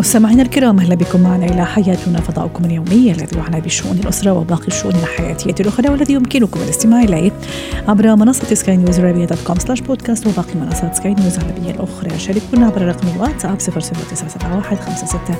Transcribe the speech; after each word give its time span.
مستمعينا 0.00 0.42
الكرام 0.42 0.78
أهلا 0.78 0.94
بكم 0.94 1.20
معنا 1.20 1.46
إلى 1.46 1.66
حياتنا 1.66 2.20
فضاؤكم 2.20 2.64
اليومي 2.64 3.12
الذي 3.12 3.36
يعنى 3.36 3.60
بشؤون 3.60 3.98
الأسرة 3.98 4.32
وباقي 4.32 4.68
الشؤون 4.68 4.94
الحياتية 4.94 5.54
الأخرى 5.60 5.88
والذي 5.88 6.12
يمكنكم 6.12 6.60
الاستماع 6.60 7.02
إليه 7.02 7.32
عبر 7.88 8.16
منصة 8.16 8.54
سكاي 8.54 8.76
نيوز 8.76 9.00
عربية 9.00 9.24
dot 9.24 9.38
com 9.46 9.58
slash 9.58 9.80
podcast 9.80 10.26
وباقي 10.26 10.54
منصات 10.54 10.96
سكاي 10.96 11.14
نيوز 11.14 11.38
العربية 11.38 11.70
الأخرى. 11.70 12.18
شاركونا 12.18 12.66
عبر 12.66 12.82
رقم 12.82 13.08
الواتساب 13.16 13.58
00971 13.60 14.96
56 14.96 15.36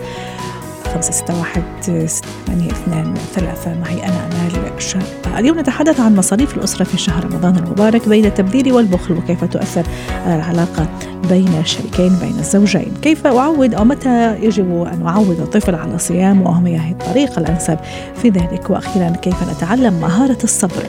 خمسة 0.95 1.13
ستة 1.13 1.39
واحد 1.39 1.63
ثمانية 1.83 2.71
اثنان 2.71 3.15
ثلاثة. 3.35 3.75
معي 3.75 4.07
أنا 4.07 4.27
أمال 4.27 4.83
شاب 4.83 5.03
اليوم 5.39 5.59
نتحدث 5.59 6.01
عن 6.01 6.17
مصاريف 6.17 6.57
الأسرة 6.57 6.85
في 6.85 6.99
شهر 6.99 7.25
رمضان 7.25 7.57
المبارك 7.57 8.09
بين 8.09 8.25
التبذير 8.25 8.75
والبخل 8.75 9.15
وكيف 9.15 9.45
تؤثر 9.45 9.87
العلاقة 10.27 10.87
بين 11.29 11.49
الشريكين 11.61 12.17
بين 12.21 12.39
الزوجين. 12.39 12.93
كيف 13.03 13.27
أعود 13.27 13.75
أو 13.75 13.85
متى 13.85 14.37
يجب 14.43 14.83
أن 14.83 15.07
أعود 15.07 15.41
الطفل 15.41 15.75
على 15.75 15.99
صيام 15.99 16.47
وما 16.47 16.69
هي 16.69 16.91
الطريقة 16.91 17.41
الأنسب 17.41 17.79
في 18.23 18.29
ذلك؟ 18.29 18.71
وأخيرا 18.71 19.11
كيف 19.11 19.37
نتعلم 19.57 20.01
مهارة 20.01 20.39
الصبر؟ 20.45 20.87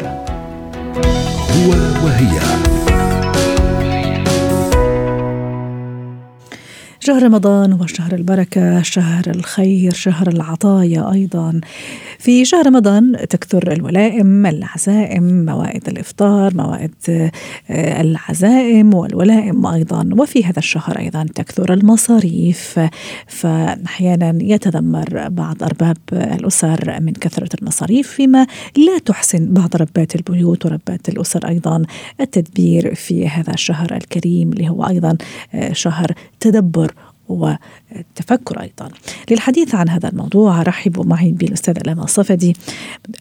هو 1.52 1.72
وهي. 2.06 2.40
شهر 7.04 7.24
رمضان 7.24 7.74
هو 7.74 7.86
شهر 7.86 8.14
البركة 8.14 8.82
شهر 8.82 9.24
الخير 9.28 9.94
شهر 9.94 10.28
العطايا 10.28 11.12
أيضا. 11.12 11.62
في 12.20 12.46
شهر 12.46 12.68
رمضان 12.68 13.28
تكثر 13.30 13.72
الولائم 13.72 14.46
العزائم 14.46 15.46
موائد 15.46 15.88
الإفطار 15.88 16.56
موائد 16.56 16.94
آه، 17.10 18.02
العزائم 18.02 18.94
والولائم 18.94 19.66
أيضا. 19.66 20.10
وفي 20.18 20.46
هذا 20.46 20.60
الشهر 20.60 21.00
أيضا 21.00 21.26
تكثر 21.36 21.74
المصاريف. 21.74 22.80
فأحيانا 23.28 24.38
يتذمر 24.42 25.30
بعض 25.30 25.64
أرباب 25.64 25.98
الأسر 26.14 27.00
من 27.02 27.14
كثرة 27.14 27.50
المصاريف 27.62 28.08
فيما 28.08 28.48
لا 28.78 28.98
تحسن 29.06 29.54
بعض 29.54 29.76
ربات 29.76 30.16
البيوت 30.16 30.66
وربات 30.66 31.10
الأسر 31.10 31.48
أيضا. 31.48 31.84
التدبير 32.20 32.96
في 32.96 33.28
هذا 33.28 33.54
الشهر 33.54 33.96
الكريم 33.96 34.54
اللي 34.54 34.70
هو 34.70 34.88
أيضا 34.88 35.18
آه، 35.54 35.74
شهر 35.74 36.12
تدبر 36.40 36.92
والتفكر 37.30 38.62
أيضا. 38.62 38.90
للحديث 39.32 39.76
عن 39.76 39.90
هذا 39.90 40.10
الموضوع 40.10 40.62
أرحب 40.62 41.08
معي 41.08 41.32
بالأستاذة 41.32 41.82
لما 41.88 42.04
الصفدي 42.04 42.56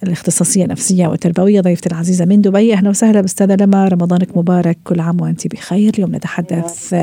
الاختصاصية 0.03 0.65
النفسية 0.65 1.07
والتربوية 1.07 1.61
ضيفتي 1.61 1.89
العزيزة 1.89 2.25
من 2.25 2.41
دبي. 2.41 2.75
أهلا 2.75 2.91
وسهلا 2.91 3.21
بأستاذة 3.21 3.57
لما 3.57 3.89
رمضانك 3.89 4.37
مبارك 4.37 4.79
كل 4.85 5.01
عام 5.01 5.21
وأنت 5.21 5.47
بخير. 5.47 5.95
اليوم 5.95 6.15
نتحدث 6.17 6.95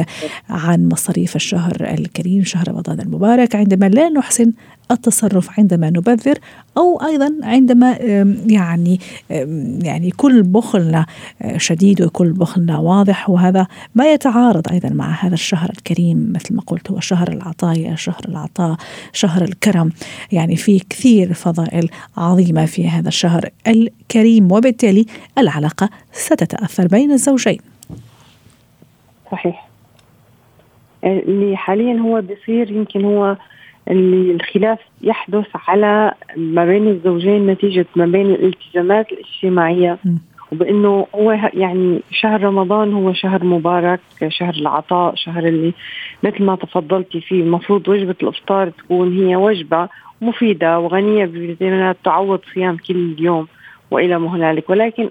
عن 0.50 0.90
مصاريف 0.90 1.36
الشهر 1.36 1.94
الكريم 2.00 2.44
شهر 2.44 2.68
رمضان 2.68 3.00
المبارك. 3.00 3.56
عندما 3.56 3.90
لا 3.90 4.10
نحسن 4.10 4.52
التصرف 4.92 5.60
عندما 5.60 5.90
نبذر 5.90 6.38
أو 6.78 7.02
أيضا 7.06 7.38
عندما 7.44 7.98
يعني 8.48 9.00
يعني 9.84 10.12
كل 10.12 10.44
بخلنا 10.44 11.06
آه، 11.42 11.58
شديد 11.58 12.02
وكل 12.02 12.32
بخلنا 12.32 12.78
واضح. 12.78 13.30
وهذا 13.30 13.68
ما 13.96 14.14
يتعارض 14.14 14.72
أيضا 14.72 14.90
مع 14.90 15.12
هذا 15.12 15.34
الشهر 15.34 15.70
الكريم 15.70 16.34
مثل 16.36 16.56
ما 16.56 16.62
قلت 16.62 16.92
هو 16.92 17.00
شهر 17.00 17.28
العطايا 17.28 17.96
شهر 17.96 18.22
العطاء 18.28 18.78
شهر 19.14 19.44
الكرم. 19.44 19.92
يعني 20.32 20.56
في 20.56 20.80
كثير 20.80 21.34
فضائل 21.34 21.90
عظيمة 22.18 22.66
في 22.66 22.90
هذا 22.90 23.08
الشهر 23.08 23.50
الكريم 23.68 24.52
وبالتالي 24.52 25.06
العلاقة 25.38 25.90
ستتأثر 26.12 26.88
بين 26.88 27.12
الزوجين. 27.12 27.60
صحيح. 29.32 29.68
اللي 31.04 31.58
حاليا 31.58 32.00
هو 32.00 32.22
بيصير 32.22 32.72
يمكن 32.72 33.06
هو 33.06 33.38
اللي 33.92 34.32
الخلاف 34.32 34.80
يحدث 35.02 35.46
على 35.68 36.12
ما 36.38 36.66
بين 36.66 36.88
الزوجين 36.88 37.48
نتيجة 37.48 37.86
ما 37.96 38.06
بين 38.06 38.26
الالتزامات 38.32 39.12
الاجتماعية. 39.12 39.98
وبإنه 40.52 41.08
هو 41.16 41.32
يعني 41.54 42.02
شهر 42.12 42.44
رمضان 42.44 42.94
هو 42.94 43.14
شهر 43.14 43.44
مبارك 43.44 44.00
شهر 44.28 44.54
العطاء 44.54 45.16
شهر 45.16 45.48
اللي 45.48 45.74
مثل 46.24 46.44
ما 46.44 46.56
تفضلتي 46.56 47.22
فيه 47.22 47.42
المفروض 47.42 47.88
وجبة 47.90 48.16
الإفطار 48.24 48.70
تكون 48.70 49.18
هي 49.18 49.36
وجبة 49.36 49.90
مفيدة 50.22 50.80
وغنية 50.80 51.26
بفيتامينات 51.26 51.98
تعوض 52.04 52.40
صيام 52.54 52.78
كل 52.78 53.16
يوم 53.20 53.48
وإلى 53.92 54.20
ما 54.20 54.36
هنالك. 54.36 54.70
ولكن 54.70 55.10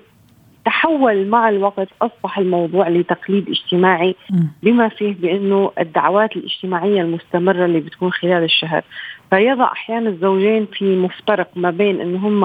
تحول 0.66 1.26
مع 1.26 1.48
الوقت 1.48 1.88
أصبح 2.02 2.38
الموضوع 2.38 2.88
لتقليد 2.88 3.48
اجتماعي 3.48 4.14
بما 4.62 4.88
فيه 4.88 5.14
بأنه 5.14 5.70
الدعوات 5.78 6.36
الاجتماعية 6.36 7.02
المستمرة 7.02 7.64
اللي 7.64 7.80
بتكون 7.80 8.12
خلال 8.12 8.44
الشهر. 8.44 8.82
فيضع 9.30 9.72
أحيانا 9.72 10.08
الزوجين 10.08 10.66
في 10.66 10.96
مفترق 10.96 11.48
ما 11.56 11.70
بين 11.70 12.00
إنه 12.00 12.28
هم 12.28 12.40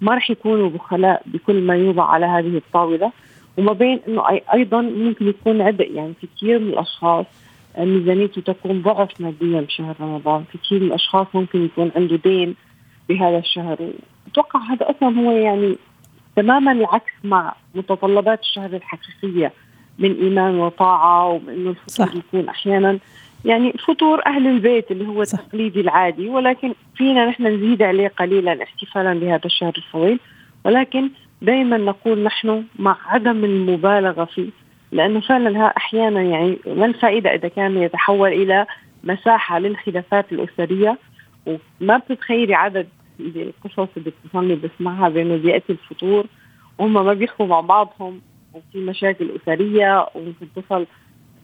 ما 0.00 0.14
رح 0.14 0.30
يكونوا 0.30 0.70
بخلاء 0.70 1.22
بكل 1.26 1.60
ما 1.60 1.76
يوضع 1.76 2.04
على 2.04 2.26
هذه 2.26 2.56
الطاولة 2.56 3.12
وما 3.58 3.72
بين 3.72 4.00
إنه 4.08 4.22
أيضا 4.54 4.80
ممكن 4.80 5.28
يكون 5.28 5.60
عبء. 5.60 5.90
يعني 5.94 6.12
في 6.20 6.26
كثير 6.36 6.58
من 6.58 6.68
الأشخاص 6.68 7.26
ميزانيته 7.78 8.40
تكون 8.40 8.82
ضعف 8.82 9.20
ماديا 9.20 9.60
بشهر 9.60 9.94
رمضان، 10.00 10.44
في 10.52 10.58
كثير 10.58 10.80
من 10.80 10.86
الأشخاص 10.86 11.26
ممكن 11.34 11.64
يكون 11.64 11.90
عنده 11.96 12.16
دين 12.16 12.54
بهذا 13.08 13.38
الشهر، 13.38 13.78
أتوقع 14.26 14.60
هذا 14.60 14.90
أصلا 14.90 15.20
هو 15.20 15.30
يعني 15.30 15.76
تماما 16.36 16.72
العكس 16.72 17.12
مع 17.24 17.54
متطلبات 17.74 18.40
الشهر 18.40 18.76
الحقيقية 18.76 19.52
من 19.98 20.12
إيمان 20.12 20.58
وطاعة 20.58 21.28
وإنه 21.28 21.70
الفطور 21.70 22.16
يكون 22.16 22.48
أحيانا 22.48 22.98
يعني 23.44 23.72
فطور 23.72 24.26
أهل 24.26 24.46
البيت 24.46 24.90
اللي 24.90 25.06
هو 25.06 25.24
صح. 25.24 25.38
التقليدي 25.38 25.80
العادي 25.80 26.28
ولكن 26.28 26.74
فينا 26.96 27.26
نحن 27.26 27.46
نزيد 27.46 27.82
عليه 27.82 28.08
قليلا 28.08 28.62
احتفالا 28.62 29.14
بهذا 29.14 29.44
الشهر 29.44 29.72
الطويل 29.78 30.20
ولكن 30.64 31.10
دائما 31.42 31.76
نقول 31.76 32.22
نحن 32.22 32.64
مع 32.78 32.96
عدم 33.06 33.44
المبالغة 33.44 34.24
فيه 34.24 34.50
لأنه 34.92 35.20
فعلا 35.20 35.76
أحيانا 35.76 36.22
يعني 36.22 36.58
ما 36.66 36.86
الفائدة 36.86 37.34
إذا 37.34 37.48
كان 37.48 37.76
يتحول 37.76 38.32
إلى 38.32 38.66
مساحة 39.04 39.58
للخلافات 39.58 40.32
الأسرية؟ 40.32 40.98
وما 41.46 41.96
بتتخيلي 41.96 42.54
عدد 42.54 42.88
القصص 43.20 43.88
اللي 43.96 44.12
بتصلي 44.24 44.54
بسمعها 44.54 45.08
بانه 45.08 45.36
بياتي 45.36 45.72
الفطور 45.72 46.26
وهم 46.78 46.92
ما 46.92 47.14
بيحكوا 47.14 47.46
مع 47.46 47.60
بعضهم 47.60 48.20
وفي 48.54 48.78
مشاكل 48.78 49.30
اسريه 49.42 50.06
وممكن 50.14 50.46
تصل 50.56 50.86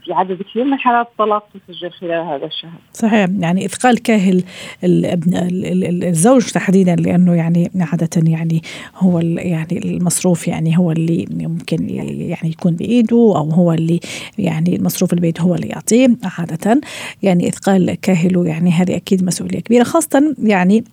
في 0.05 0.13
عدد 0.13 0.43
كثير 0.43 0.65
من 0.65 0.79
حالات 0.79 1.07
الطلاق 1.07 1.49
تسجل 1.69 1.91
خلال 1.91 2.27
هذا 2.27 2.47
الشهر. 2.47 2.81
صحيح 2.93 3.29
يعني 3.39 3.67
إثقال 3.67 4.03
كاهل 4.03 4.45
الزوج 6.05 6.51
تحديدا 6.51 6.95
لأنه 6.95 7.35
يعني 7.35 7.71
عادة 7.81 8.31
يعني 8.31 8.63
هو 8.97 9.21
يعني 9.21 9.79
المصروف 9.85 10.49
يعني 10.49 10.79
هو 10.79 10.93
اللي 10.93 11.27
ممكن 11.31 11.89
يعني 11.91 12.51
يكون 12.51 12.77
بإيده 12.77 13.17
أو 13.17 13.51
هو 13.51 13.73
اللي 13.73 14.01
يعني 14.39 14.79
مصروف 14.81 15.13
البيت 15.13 15.41
هو 15.41 15.55
اللي 15.55 15.67
يعطيه 15.67 16.09
عادة 16.39 16.81
يعني 17.23 17.49
إثقال 17.49 17.95
كاهله 17.95 18.47
يعني 18.47 18.71
هذه 18.71 18.97
أكيد 18.97 19.25
مسؤولية 19.25 19.61
كبيرة 19.61 19.85
خاصة 19.85 20.35
يعني 20.39 20.85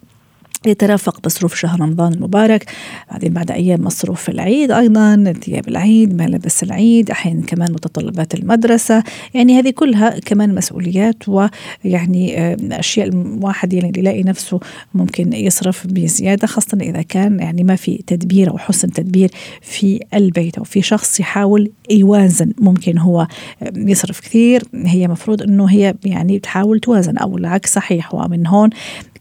يترافق 0.66 1.20
مصروف 1.26 1.56
شهر 1.56 1.82
رمضان 1.82 2.14
المبارك 2.14 2.72
بعدين 3.12 3.34
بعد 3.34 3.52
أيام 3.52 3.82
مصروف 3.82 4.30
العيد 4.30 4.72
أيضا 4.72 5.34
ثياب 5.44 5.68
العيد 5.68 6.22
ملابس 6.22 6.64
العيد 6.64 7.12
أحيانا 7.12 7.42
كمان 7.42 7.72
متطلبات 7.72 8.34
المدرسة. 8.34 9.04
يعني 9.34 9.60
هذه 9.60 9.70
كلها 9.70 10.20
كمان 10.20 10.56
مسؤوليات 10.56 11.30
ويعني 11.30 12.56
أشياء 12.80 13.08
الواحد 13.08 13.74
يعني 13.74 13.92
يلاقي 13.98 14.24
نفسه 14.24 14.60
ممكن 14.94 15.34
يصرف 15.34 15.88
بزيادة 15.88 16.48
خاصة 16.48 16.78
إذا 16.82 17.02
كان 17.02 17.40
يعني 17.40 17.64
ما 17.64 17.76
في 17.76 18.04
تدبير 18.08 18.50
أو 18.50 18.58
حسن 18.58 18.92
تدبير 18.92 19.32
في 19.62 20.00
البيت 20.14 20.58
أو 20.58 20.64
في 20.64 20.82
شخص 20.82 21.20
يحاول 21.20 21.72
يوازن. 21.92 22.54
ممكن 22.58 22.98
هو 22.98 23.28
يصرف 23.76 24.20
كثير 24.20 24.64
هي 24.74 25.08
مفروض 25.08 25.42
أنه 25.42 25.66
هي 25.66 25.96
يعني 26.06 26.40
تحاول 26.40 26.80
توازن 26.80 27.18
أو 27.18 27.38
العكس 27.38 27.74
صحيح 27.74 28.16
ومن 28.16 28.48
هون 28.48 28.70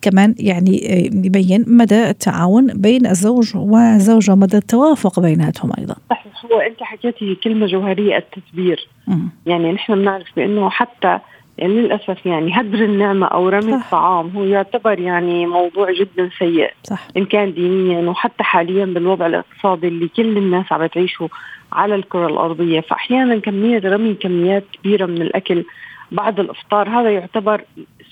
كمان 0.03 0.35
يعني 0.39 0.93
آه، 0.93 1.27
يبين 1.27 1.65
مدى 1.69 2.11
التعاون 2.11 2.67
بين 2.67 3.07
الزوج 3.07 3.57
والزوجة 3.57 4.33
ومدى 4.33 4.57
التوافق 4.57 5.21
بيناتهم 5.21 5.73
أيضا 5.79 5.97
صحيح 6.11 6.45
هو 6.53 6.61
أنت 6.61 6.83
حكيتي 6.83 7.35
كلمة 7.35 7.67
جوهرية 7.67 8.17
التدبير 8.17 8.89
م. 9.07 9.19
يعني 9.47 9.73
نحن 9.73 9.95
بنعرف 9.95 10.27
بأنه 10.37 10.71
حتى 10.71 11.19
يعني 11.59 11.73
للأسف 11.73 12.27
يعني 12.27 12.61
هدر 12.61 12.85
النعمة 12.85 13.27
أو 13.27 13.49
رمي 13.49 13.73
صح. 13.73 13.85
الطعام 13.85 14.31
هو 14.37 14.45
يعتبر 14.45 15.01
يعني 15.01 15.47
موضوع 15.47 15.93
جدا 15.93 16.31
سيء 16.39 16.71
صح. 16.83 17.09
إن 17.17 17.25
كان 17.25 17.55
دينيا 17.55 18.11
وحتى 18.11 18.45
حاليا 18.45 18.85
بالوضع 18.85 19.27
الاقتصادي 19.27 19.89
اللي 19.89 20.09
كل 20.09 20.37
الناس 20.37 20.73
عم 20.73 20.87
تعيشه 20.87 21.29
على 21.73 21.95
الكرة 21.95 22.27
الأرضية 22.27 22.81
فاحيانا 22.81 23.39
كمية 23.39 23.79
رمي 23.79 24.15
كميات 24.15 24.65
كبيرة 24.73 25.07
من 25.07 25.23
الأكل 25.23 25.65
بعد 26.13 26.41
الإفطار 26.41 26.89
هذا 26.89 27.11
يعتبر 27.11 27.65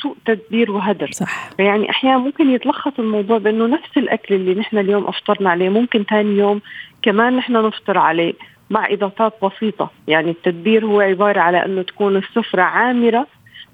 سوء 0.02 0.16
تدبير 0.26 0.70
وهدر. 0.70 1.10
صح. 1.12 1.50
يعني 1.58 1.90
أحيانا 1.90 2.18
ممكن 2.18 2.50
يتلخص 2.50 2.92
الموضوع 2.98 3.38
بأنه 3.38 3.66
نفس 3.66 3.96
الأكل 3.96 4.34
اللي 4.34 4.54
نحن 4.54 4.78
اليوم 4.78 5.04
أفطرنا 5.04 5.50
عليه 5.50 5.68
ممكن 5.68 6.04
ثاني 6.04 6.38
يوم 6.38 6.60
كمان 7.02 7.36
نحن 7.36 7.52
نفطر 7.52 7.98
عليه 7.98 8.34
مع 8.70 8.92
إضافات 8.92 9.32
بسيطة. 9.44 9.90
يعني 10.08 10.30
التدبير 10.30 10.86
هو 10.86 11.00
عبارة 11.00 11.40
على 11.40 11.64
أنه 11.64 11.82
تكون 11.82 12.16
السفرة 12.16 12.62
عامرة 12.62 13.26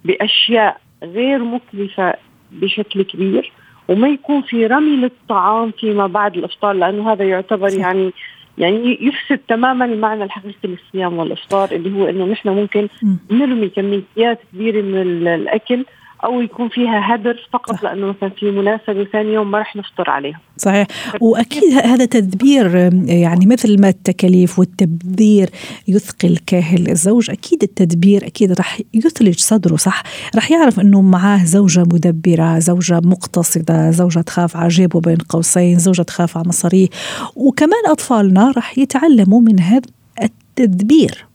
بأشياء 0.04 0.80
غير 1.02 1.38
مكلفة 1.38 2.14
بشكل 2.52 3.02
كبير 3.02 3.52
وما 3.88 4.08
يكون 4.08 4.42
في 4.42 4.66
رمي 4.66 4.96
للطعام 4.96 5.70
فيما 5.70 6.06
بعد 6.06 6.36
الإفطار 6.36 6.72
لأنه 6.72 7.12
هذا 7.12 7.24
يعتبر 7.24 7.68
صح. 7.68 7.78
يعني 7.78 8.12
يعني 8.58 8.98
يفسد 9.00 9.40
تماما 9.48 9.84
المعنى 9.84 10.24
الحقيقي 10.24 10.68
للصيام 10.68 11.18
والإفطار 11.18 11.72
اللي 11.72 11.98
هو 11.98 12.08
أنه 12.08 12.24
نحن 12.24 12.48
ممكن 12.48 12.88
نرمي 13.30 13.68
كميات 13.68 14.40
كبيرة 14.52 14.82
من 14.82 15.28
الأكل 15.28 15.84
أو 16.24 16.40
يكون 16.40 16.68
فيها 16.68 17.14
هدر 17.14 17.48
فقط 17.52 17.74
صح. 17.74 17.82
لأنه 17.82 18.06
مثلا 18.06 18.30
في 18.30 18.50
مناسبة 18.50 19.04
ثاني 19.04 19.32
يوم 19.32 19.50
ما 19.50 19.58
رح 19.58 19.76
نفطر 19.76 20.10
عليها. 20.10 20.40
صحيح. 20.56 20.86
وأكيد 21.20 21.62
هذا 21.84 22.04
تدبير 22.04 22.76
يعني 23.06 23.46
مثل 23.46 23.80
ما 23.80 23.88
التكاليف 23.88 24.58
والتبذير 24.58 25.50
يثقل 25.88 26.38
كاهل 26.46 26.90
الزوج 26.90 27.30
أكيد 27.30 27.62
التدبير 27.62 28.26
أكيد 28.26 28.52
رح 28.52 28.80
يثلج 28.94 29.38
صدره 29.38 29.76
صح؟ 29.76 30.02
رح 30.36 30.50
يعرف 30.50 30.80
إنه 30.80 31.00
معاه 31.00 31.44
زوجة 31.44 31.80
مدبرة 31.80 32.58
زوجة 32.58 33.00
مقتصدة 33.04 33.90
زوجة 33.90 34.20
تخاف 34.20 34.56
على 34.56 34.68
جيبه 34.68 35.00
بين 35.00 35.18
قوسين 35.28 35.78
زوجة 35.78 36.02
تخاف 36.02 36.36
على 36.38 36.48
مصاريه. 36.48 36.88
وكمان 37.36 37.86
أطفالنا 37.86 38.52
رح 38.56 38.78
يتعلموا 38.78 39.40
من 39.40 39.60
هذا 39.60 39.88
التدبير. 40.22 41.26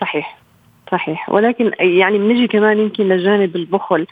صحيح. 0.00 0.41
صحيح. 0.92 1.30
ولكن 1.30 1.72
يعني 1.80 2.18
بنجي 2.18 2.46
كمان 2.46 2.78
يمكن 2.78 3.08
لجانب 3.08 3.56
البخل. 3.56 4.06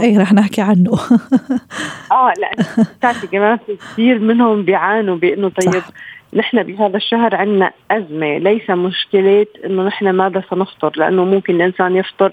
اي 0.00 0.18
رح 0.18 0.32
نحكي 0.32 0.60
عنه. 0.60 0.92
آه 2.12 2.32
لا 2.38 2.50
بتعرفي 2.98 3.26
كمان 3.26 3.58
في 3.66 3.76
كثير 3.76 4.18
منهم 4.18 4.62
بيعانوا 4.62 5.16
بأنه 5.16 5.48
طيب 5.48 5.72
صح. 5.72 5.90
نحن 6.34 6.62
بهذا 6.62 6.96
الشهر 6.96 7.34
عندنا 7.34 7.70
أزمة. 7.90 8.38
ليس 8.38 8.70
مشكلة 8.70 9.46
إنه 9.64 9.82
نحن 9.82 10.10
ماذا 10.10 10.42
سنفطر 10.50 10.92
لأنه 10.96 11.24
ممكن 11.24 11.54
الإنسان 11.54 11.96
يفطر. 11.96 12.32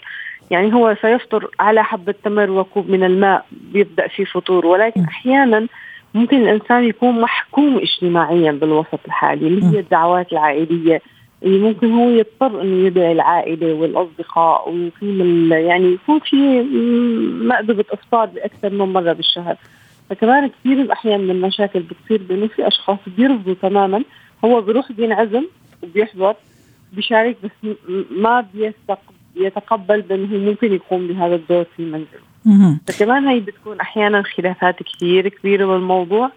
يعني 0.52 0.74
هو 0.74 0.96
سيفطر 1.02 1.48
على 1.60 1.84
حبة 1.84 2.16
تمر 2.24 2.52
وكوب 2.52 2.90
من 2.90 3.04
الماء 3.04 3.46
بيبدأ 3.52 4.08
في 4.08 4.26
فطور. 4.26 4.66
ولكن 4.66 5.04
أحيانا 5.04 5.68
ممكن 6.14 6.38
الإنسان 6.38 6.84
يكون 6.84 7.22
محكوم 7.22 7.78
اجتماعيا 7.78 8.52
بالوسط 8.52 9.00
الحالي 9.06 9.48
اللي 9.48 9.66
هي 9.66 9.80
الدعوات 9.80 10.32
العائلية 10.32 11.02
ممكن 11.44 11.92
هو 11.92 12.10
يضطر 12.10 12.62
إنه 12.62 12.86
يدعي 12.86 13.12
العائلة 13.12 13.74
والأصدقاء 13.74 14.70
ويقيم 14.70 15.54
يعني 15.54 15.94
يكون 15.94 16.20
في 16.20 16.62
مأدبة 17.44 17.86
افطار 17.92 18.26
بأكثر 18.26 18.70
من 18.70 18.94
مرة 18.94 19.14
بالشهر. 19.14 19.56
فكمان 20.10 20.48
كثير 20.48 20.82
الأحيان 20.82 21.22
من 21.22 21.32
المشاكل 21.32 21.80
بتصير 21.80 22.22
بإنه 22.30 22.48
في 22.48 22.68
أشخاص 22.68 22.98
بيرفضوا 23.18 23.54
تماما 23.62 24.04
هو 24.46 24.62
بيروح 24.62 24.92
بينعزم 24.92 25.44
وبيحضر 25.84 26.36
بيشارك 26.94 27.38
بس 27.44 27.76
ما 28.12 28.46
بيتقبل 29.36 30.02
بإنه 30.02 30.38
ممكن 30.38 30.74
يقوم 30.74 31.08
بهذا 31.08 31.36
الدور 31.36 31.64
في 31.64 31.80
المنزل. 31.84 32.22
فكمان 32.88 33.28
هي 33.28 33.40
بتكون 33.40 33.80
أحيانا 33.80 34.24
خلافات 34.24 34.84
كثير 34.84 35.28
كبيرة 35.28 35.66
بالموضوع. 35.66 36.32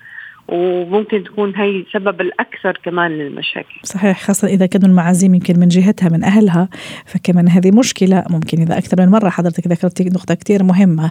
وممكن 0.49 1.25
تكون 1.25 1.57
هي 1.57 1.85
سبب 1.93 2.21
الأكثر 2.21 2.81
كمان 2.85 3.11
للمشاكل. 3.11 3.81
صحيح 3.83 4.23
خاصة 4.23 4.49
إذا 4.49 4.67
كانوا 4.67 4.89
المعازيم 4.89 5.35
يمكن 5.35 5.61
من 5.61 5.69
جهتها 5.69 6.09
من 6.09 6.25
أهلها 6.25 6.69
فكمان 7.07 7.49
هذه 7.49 7.71
مشكلة 7.71 8.25
ممكن 8.31 8.61
إذا 8.61 8.79
أكثر 8.79 9.03
من 9.03 9.09
مرة 9.09 9.29
حضرتك 9.29 9.67
ذكرتي 9.67 10.05
نقطة 10.05 10.35
كثير 10.35 10.63
مهمة. 10.63 11.11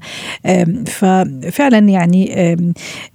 ففعلا 0.85 1.77
يعني 1.77 2.53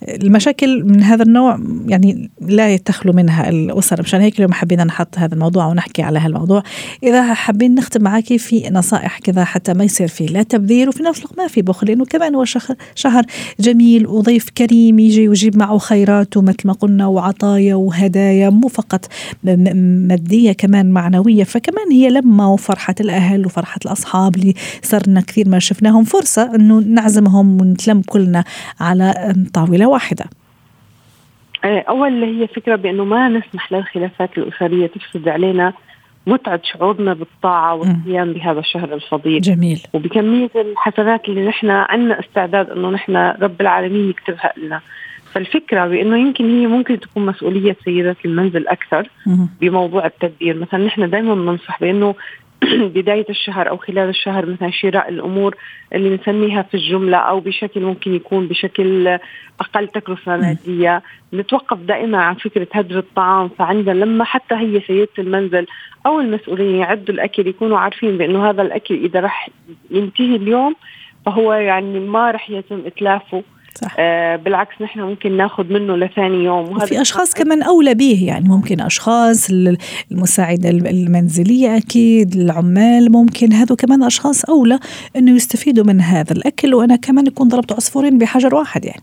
المشاكل 0.03 0.85
من 0.85 1.03
هذا 1.03 1.23
النوع 1.23 1.61
يعني 1.87 2.31
لا 2.41 2.75
يتخلو 2.75 3.12
منها 3.12 3.49
الأسر. 3.49 4.00
مشان 4.00 4.21
هيك 4.21 4.37
اليوم 4.37 4.53
حبينا 4.53 4.85
نحط 4.85 5.19
هذا 5.19 5.35
الموضوع 5.35 5.67
ونحكي 5.67 6.03
على 6.03 6.19
هالموضوع. 6.19 6.62
إذا 7.03 7.35
حابين 7.35 7.75
نختم 7.75 8.03
معاكي 8.03 8.38
في 8.38 8.71
نصائح 8.71 9.19
كذا 9.19 9.44
حتى 9.44 9.75
ما 9.75 9.85
يصير 9.85 10.09
فيه 10.09 10.26
لا 10.26 10.43
تبذير 10.43 10.88
وفي 10.88 11.03
نفس 11.03 11.19
الوقت 11.19 11.38
ما 11.38 11.47
في 11.47 11.62
بخل 11.62 11.87
لأنه 11.87 12.05
كمان 12.05 12.35
هو 12.35 12.44
شهر 12.94 13.25
جميل 13.61 14.06
وضيف 14.06 14.50
كريم 14.50 14.99
يجي 14.99 15.29
ويجيب 15.29 15.56
معه 15.56 15.79
خير 15.79 16.07
خيرات 16.08 16.37
ومثل 16.37 16.66
ما 16.69 16.72
قلنا 16.72 17.06
وعطايا 17.06 17.75
وهدايا 17.75 18.50
مو 18.50 18.69
فقط 18.69 19.05
مادية 20.08 20.52
كمان 20.52 20.90
معنوية. 20.90 21.44
فكمان 21.44 21.93
هي 21.93 22.08
لمة 22.08 22.52
وفرحة 22.52 22.94
الأهل 23.00 23.46
وفرحة 23.46 23.78
الأصحاب 23.87 24.37
اللي 24.37 24.55
صرنا 24.82 25.20
كثير 25.20 25.49
ما 25.49 25.58
شفناهم 25.58 26.05
فرصة 26.05 26.55
أنه 26.55 26.81
نعزمهم 26.81 27.60
ونتلم 27.60 28.02
كلنا 28.06 28.44
على 28.81 29.34
طاولة 29.55 29.87
واحدة. 29.87 30.25
إيه، 31.64 31.84
أول 31.88 32.25
هي 32.25 32.46
فكرة 32.46 32.76
بأنه 32.76 33.04
ما 33.04 33.28
نسمح 33.28 33.72
للخلافات 33.72 34.38
الأسرية 34.38 34.87
تفسد 34.87 35.28
علينا 35.28 35.72
متعة 36.26 36.61
شعورنا 36.62 37.14
بالطاعة 37.14 37.75
والقيام 37.75 38.32
بهذا 38.32 38.61
الشهر 38.61 38.94
الفضيل. 38.94 39.40
جميل. 39.40 39.81
وبكمية 39.93 40.50
الحسنات 40.54 41.28
اللي 41.28 41.49
نحن 41.49 41.70
عندنا 41.70 42.20
استعداد 42.20 42.70
أنه 42.70 42.90
نحن 42.90 43.16
رب 43.16 43.61
العالمين 43.61 44.11
يكتبها 44.11 44.52
لنا. 44.56 44.81
فالفكرة 45.34 45.86
بإنه 45.86 46.19
يمكن 46.19 46.58
هي 46.60 46.66
ممكن 46.66 47.00
تكون 47.00 47.26
مسؤولية 47.26 47.76
سيدات 47.84 48.16
المنزل 48.25 48.69
أكثر 48.69 49.10
بموضوع 49.60 50.06
التدبير. 50.06 50.56
مثلا 50.56 50.86
نحن 50.86 51.10
دائما 51.10 51.34
بننصح 51.34 51.80
بإنه 51.80 52.14
بداية 52.94 53.26
الشهر 53.30 53.69
أو 53.69 53.76
خلال 53.76 54.08
الشهر 54.08 54.46
مثلا 54.46 54.70
شراء 54.70 55.08
الأمور 55.08 55.56
اللي 55.94 56.16
بنسميها 56.16 56.62
في 56.62 56.75
الجملة 56.75 57.16
أو 57.16 57.40
بشكل 57.40 57.80
ممكن 57.80 58.14
يكون 58.14 58.48
بشكل 58.48 59.19
أقل 59.60 59.88
تكلفة 59.88 60.36
مادية. 60.36 61.02
نتوقف 61.34 61.78
دائما 61.78 62.19
عن 62.19 62.34
فكرة 62.34 62.69
هدر 62.72 62.98
الطعام. 62.98 63.48
فعندنا 63.48 64.04
لما 64.04 64.25
حتى 64.25 64.54
هي 64.54 64.80
سيدة 64.80 65.08
المنزل 65.19 65.66
أو 66.06 66.20
المسؤولين 66.20 66.75
يعدوا 66.76 67.14
الأكل 67.14 67.46
يكونوا 67.46 67.78
عارفين 67.78 68.19
بأنه 68.19 68.50
هذا 68.50 68.62
الأكل 68.62 68.94
إذا 68.94 69.20
راح 69.20 69.50
ينتهي 69.90 70.36
اليوم 70.36 70.75
فهو 71.26 71.52
يعني 71.52 72.00
ما 72.00 72.30
راح 72.30 72.50
يتم 72.50 72.82
إتلافه. 72.86 73.42
صح. 73.82 73.96
آه 73.98 74.36
بالعكس 74.36 74.82
نحن 74.82 75.00
ممكن 75.00 75.36
ناخذ 75.36 75.64
منه 75.64 75.96
لثاني 75.96 76.44
يوم 76.44 76.76
وفي 76.76 77.00
أشخاص 77.00 77.34
كمان 77.34 77.62
أولى 77.62 77.94
به 77.94 78.25
يعني 78.26 78.48
ممكن 78.48 78.80
أشخاص 78.80 79.50
المساعدة 80.12 80.70
المنزلية 80.70 81.76
أكيد 81.76 82.34
العمال 82.34 83.12
ممكن 83.12 83.52
هذو 83.52 83.76
كمان 83.76 84.02
أشخاص 84.02 84.44
أولى 84.44 84.78
إنه 85.16 85.37
يستفيدوا 85.37 85.85
من 85.85 86.00
هذا 86.00 86.32
الأكل 86.32 86.75
وأنا 86.75 86.97
كمان 86.97 87.26
يكون 87.26 87.49
ضربت 87.49 87.73
عصفورين 87.73 88.18
بحجر 88.18 88.54
واحد 88.54 88.85
يعني 88.85 89.02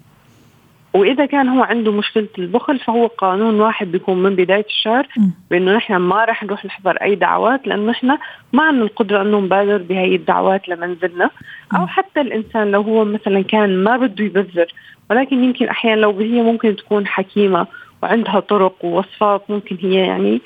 وإذا 0.96 1.25
كان 1.25 1.48
هو 1.48 1.64
عنده 1.64 1.92
مشكلة 1.92 2.28
البخل 2.40 2.80
فهو 2.80 3.08
قانون 3.08 3.62
واحد 3.62 3.92
بيكون 3.92 4.24
من 4.24 4.36
بداية 4.36 4.66
الشهر 4.66 5.08
بإنه 5.52 5.75
نحن 5.75 5.96
ما 5.96 6.25
راح 6.25 6.44
نروح 6.44 6.66
نحضر 6.66 6.96
أي 7.02 7.16
دعوات 7.16 7.68
لأنه 7.68 7.92
نحن 7.92 8.18
ما 8.54 8.64
عندنا 8.64 8.84
القدرة 8.84 9.22
إنه 9.22 9.40
نبادر 9.40 9.78
بهي 9.78 10.16
الدعوات 10.16 10.70
لمنزلنا. 10.70 11.30
أو 11.75 11.88
حتى 11.88 12.22
الإنسان 12.22 12.72
لو 12.72 12.82
هو 12.82 13.06
مثلا 13.06 13.42
كان 13.42 13.84
ما 13.84 13.98
بده 13.98 14.25
يبذر 14.25 14.66
ولكن 15.10 15.44
يمكن 15.44 15.68
أحيانا 15.68 16.02
لو 16.02 16.20
هي 16.20 16.42
ممكن 16.42 16.75
تكون 16.75 17.08
حكيمة 17.08 17.68
وعندها 18.04 18.40
طرق 18.40 18.86
ووصفات 18.86 19.44
ممكن 19.50 19.78
هي 19.82 19.94
يعني 19.94 20.42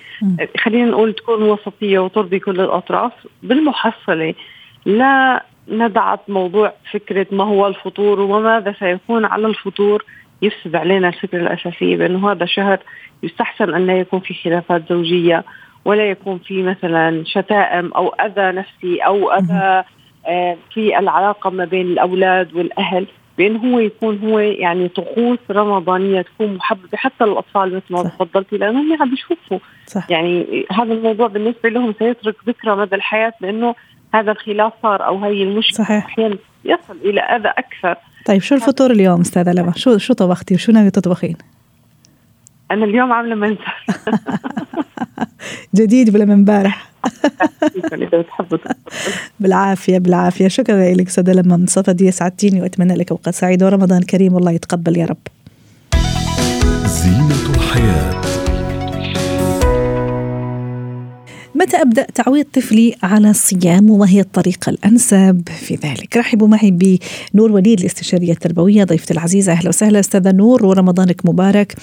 خلينا 0.58 0.92
نقول 0.92 1.14
تكون 1.14 1.44
وسطيه 1.44 2.00
وترضي 2.00 2.40
كل 2.40 2.62
الأطراف 2.62 3.12
بالمحصلة 3.44 4.34
لا 4.86 5.44
ندعت 5.70 6.30
موضوع 6.30 6.74
فكرة 6.92 7.28
ما 7.32 7.44
هو 7.44 7.68
الفطور 7.68 8.20
وماذا 8.20 8.76
سيكون 8.80 9.26
على 9.26 9.48
الفطور. 9.48 10.06
يفسد 10.42 10.76
علينا 10.76 11.08
الفكرة 11.08 11.42
الأساسية 11.42 11.98
بأنه 11.98 12.32
هذا 12.32 12.46
شهر 12.46 12.80
يستحسن 13.24 13.74
أن 13.74 13.88
لا 13.88 14.00
يكون 14.00 14.20
في 14.20 14.34
خلافات 14.34 14.90
زوجية 14.90 15.44
ولا 15.86 16.10
يكون 16.10 16.38
في 16.38 16.64
مثلا 16.64 17.24
شتائم 17.26 17.92
أو 17.94 18.08
أذى 18.08 18.58
نفسي 18.58 19.00
أو 19.00 19.32
أذى 19.32 19.84
آه، 20.28 20.58
في 20.74 21.00
العلاقة 21.00 21.50
ما 21.50 21.66
بين 21.66 21.86
الأولاد 21.86 22.56
والأهل 22.56 23.08
بأن 23.38 23.56
هو 23.56 23.80
يكون 23.80 24.20
هو 24.20 24.40
يعني 24.40 24.88
طقوس 24.88 25.40
رمضانية 25.52 26.22
تكون 26.22 26.56
محببة 26.56 26.98
حتى 26.98 27.26
للأطفال 27.26 27.76
مثل 27.76 27.86
ما 27.90 28.04
تفضلتي 28.04 28.58
لأنهم 28.58 29.02
عم 29.02 29.10
بيشوفوا 29.10 29.60
صح. 29.86 30.10
يعني 30.10 30.66
هذا 30.72 30.94
الموضوع 30.94 31.28
بالنسبة 31.28 31.70
لهم 31.70 31.94
سيترك 32.00 32.36
ذكرى 32.48 32.76
مدى 32.76 32.96
الحياة 32.96 33.34
لأنه 33.42 33.76
هذا 34.14 34.32
الخلاف 34.32 34.74
صار 34.84 35.06
أو 35.06 35.24
هي 35.24 35.44
المشكلة 35.44 35.86
صحيح. 35.86 36.06
أحيانا 36.06 36.38
يصل 36.66 36.98
إلى 37.06 37.22
أذى 37.22 37.48
أكثر 37.48 37.96
طيب 38.26 38.42
شو 38.42 38.56
الفطور 38.56 38.92
اليوم 38.92 39.22
أستاذة 39.22 39.52
لما 39.52 39.74
شو 39.76 39.98
شو 39.98 40.14
طبختي 40.14 40.56
وشو 40.56 40.72
ناوية 40.72 40.90
تطبخين؟ 40.90 41.36
أنا 42.72 42.86
اليوم 42.86 43.12
عاملة 43.12 43.36
منسف 43.36 43.60
جديد 45.76 46.16
ولا 46.16 46.26
من 46.26 46.32
امبارح. 46.32 46.90
بالعافية 49.40 49.98
بالعافية. 49.98 50.48
شكرا 50.48 50.94
لك 50.94 51.08
أستاذة 51.08 51.32
لما 51.32 51.58
من 51.58 51.66
صفدي 51.66 52.12
سعدتيني 52.12 52.62
وأتمنى 52.62 52.96
لك 52.96 53.12
اوقات 53.12 53.36
سعيدة 53.36 53.66
ورمضان 53.66 54.02
كريم 54.02 54.34
والله 54.34 54.52
يتقبل 54.52 54.98
يا 54.98 55.06
رب. 55.06 55.18
متى 61.60 61.78
أبدأ 61.78 62.04
تعويض 62.16 62.46
طفلي 62.54 62.96
على 63.04 63.30
الصيام 63.30 63.90
وما 63.90 64.10
هي 64.10 64.20
الطريقة 64.20 64.70
الأنسب 64.70 65.50
في 65.60 65.76
ذلك؟ 65.76 66.18
رحبوا 66.18 66.48
معي 66.48 66.72
بنور 66.72 67.52
وليد 67.52 67.80
الاستشارية 67.80 68.32
التربوية 68.32 68.84
ضيفتي 68.84 69.14
العزيزة 69.14 69.52
أهلا 69.52 69.70
وسهلا 69.70 70.00
أستاذة 70.00 70.32
نور 70.32 70.66
ورمضانك 70.66 71.26
مبارك. 71.26 71.76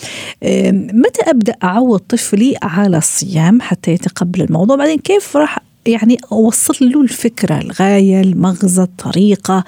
متى 0.92 1.23
أبدأ 1.30 1.54
أعوض 1.64 1.99
طفلي 1.99 2.56
على 2.62 2.99
الصيام 2.99 3.61
حتى 3.61 3.90
يتقبل 3.90 4.42
الموضوع؟ 4.42 4.76
بعدين 4.76 4.99
كيف 4.99 5.37
راح 5.37 5.59
يعني 5.87 6.16
أوصل 6.33 6.75
له 6.80 7.02
الفكرة 7.02 7.59
الغاية 7.59 8.21
المغزى 8.21 8.83
الطريقة؟ 8.83 9.64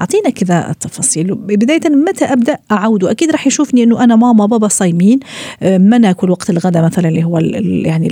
أعطينا 0.00 0.30
كذا 0.30 0.70
التفاصيل 0.70 1.34
بداية 1.34 1.80
متى 1.90 2.24
أبدأ 2.24 2.58
اعوده 2.72 3.10
أكيد 3.10 3.30
راح 3.30 3.46
يشوفني 3.46 3.82
إنه 3.82 4.04
أنا 4.04 4.16
ماما 4.16 4.46
بابا 4.46 4.68
صايمين. 4.68 5.20
آه، 5.62 5.78
ما 5.78 5.98
ناكل 5.98 6.30
وقت 6.30 6.50
الغداء 6.50 6.84
مثلا 6.84 7.08
اللي 7.08 7.24
هو 7.24 7.38
يعني 7.38 8.08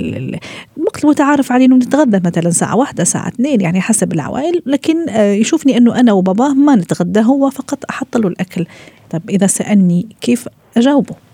الوقت 0.77 1.03
المتعارف 1.03 1.51
عليه 1.51 1.65
إنه 1.65 1.75
نتغدى 1.75 2.19
مثلا 2.29 2.49
ساعة 2.49 2.75
واحدة 2.75 3.03
ساعة 3.03 3.27
اثنين 3.27 3.61
يعني 3.61 3.81
حسب 3.81 4.13
العوائل. 4.13 4.61
لكن 4.65 5.09
آه، 5.09 5.33
يشوفني 5.33 5.77
إنه 5.77 5.99
أنا 5.99 6.13
وباباه 6.13 6.53
ما 6.53 6.75
نتغدى 6.75 7.19
هو 7.19 7.49
فقط 7.49 7.79
أحط 7.89 8.17
له 8.17 8.27
الأكل. 8.27 8.65
طب 9.09 9.21
إذا 9.29 9.47
سألني 9.47 10.07
كيف 10.21 10.47
أجاوبه؟ 10.77 11.24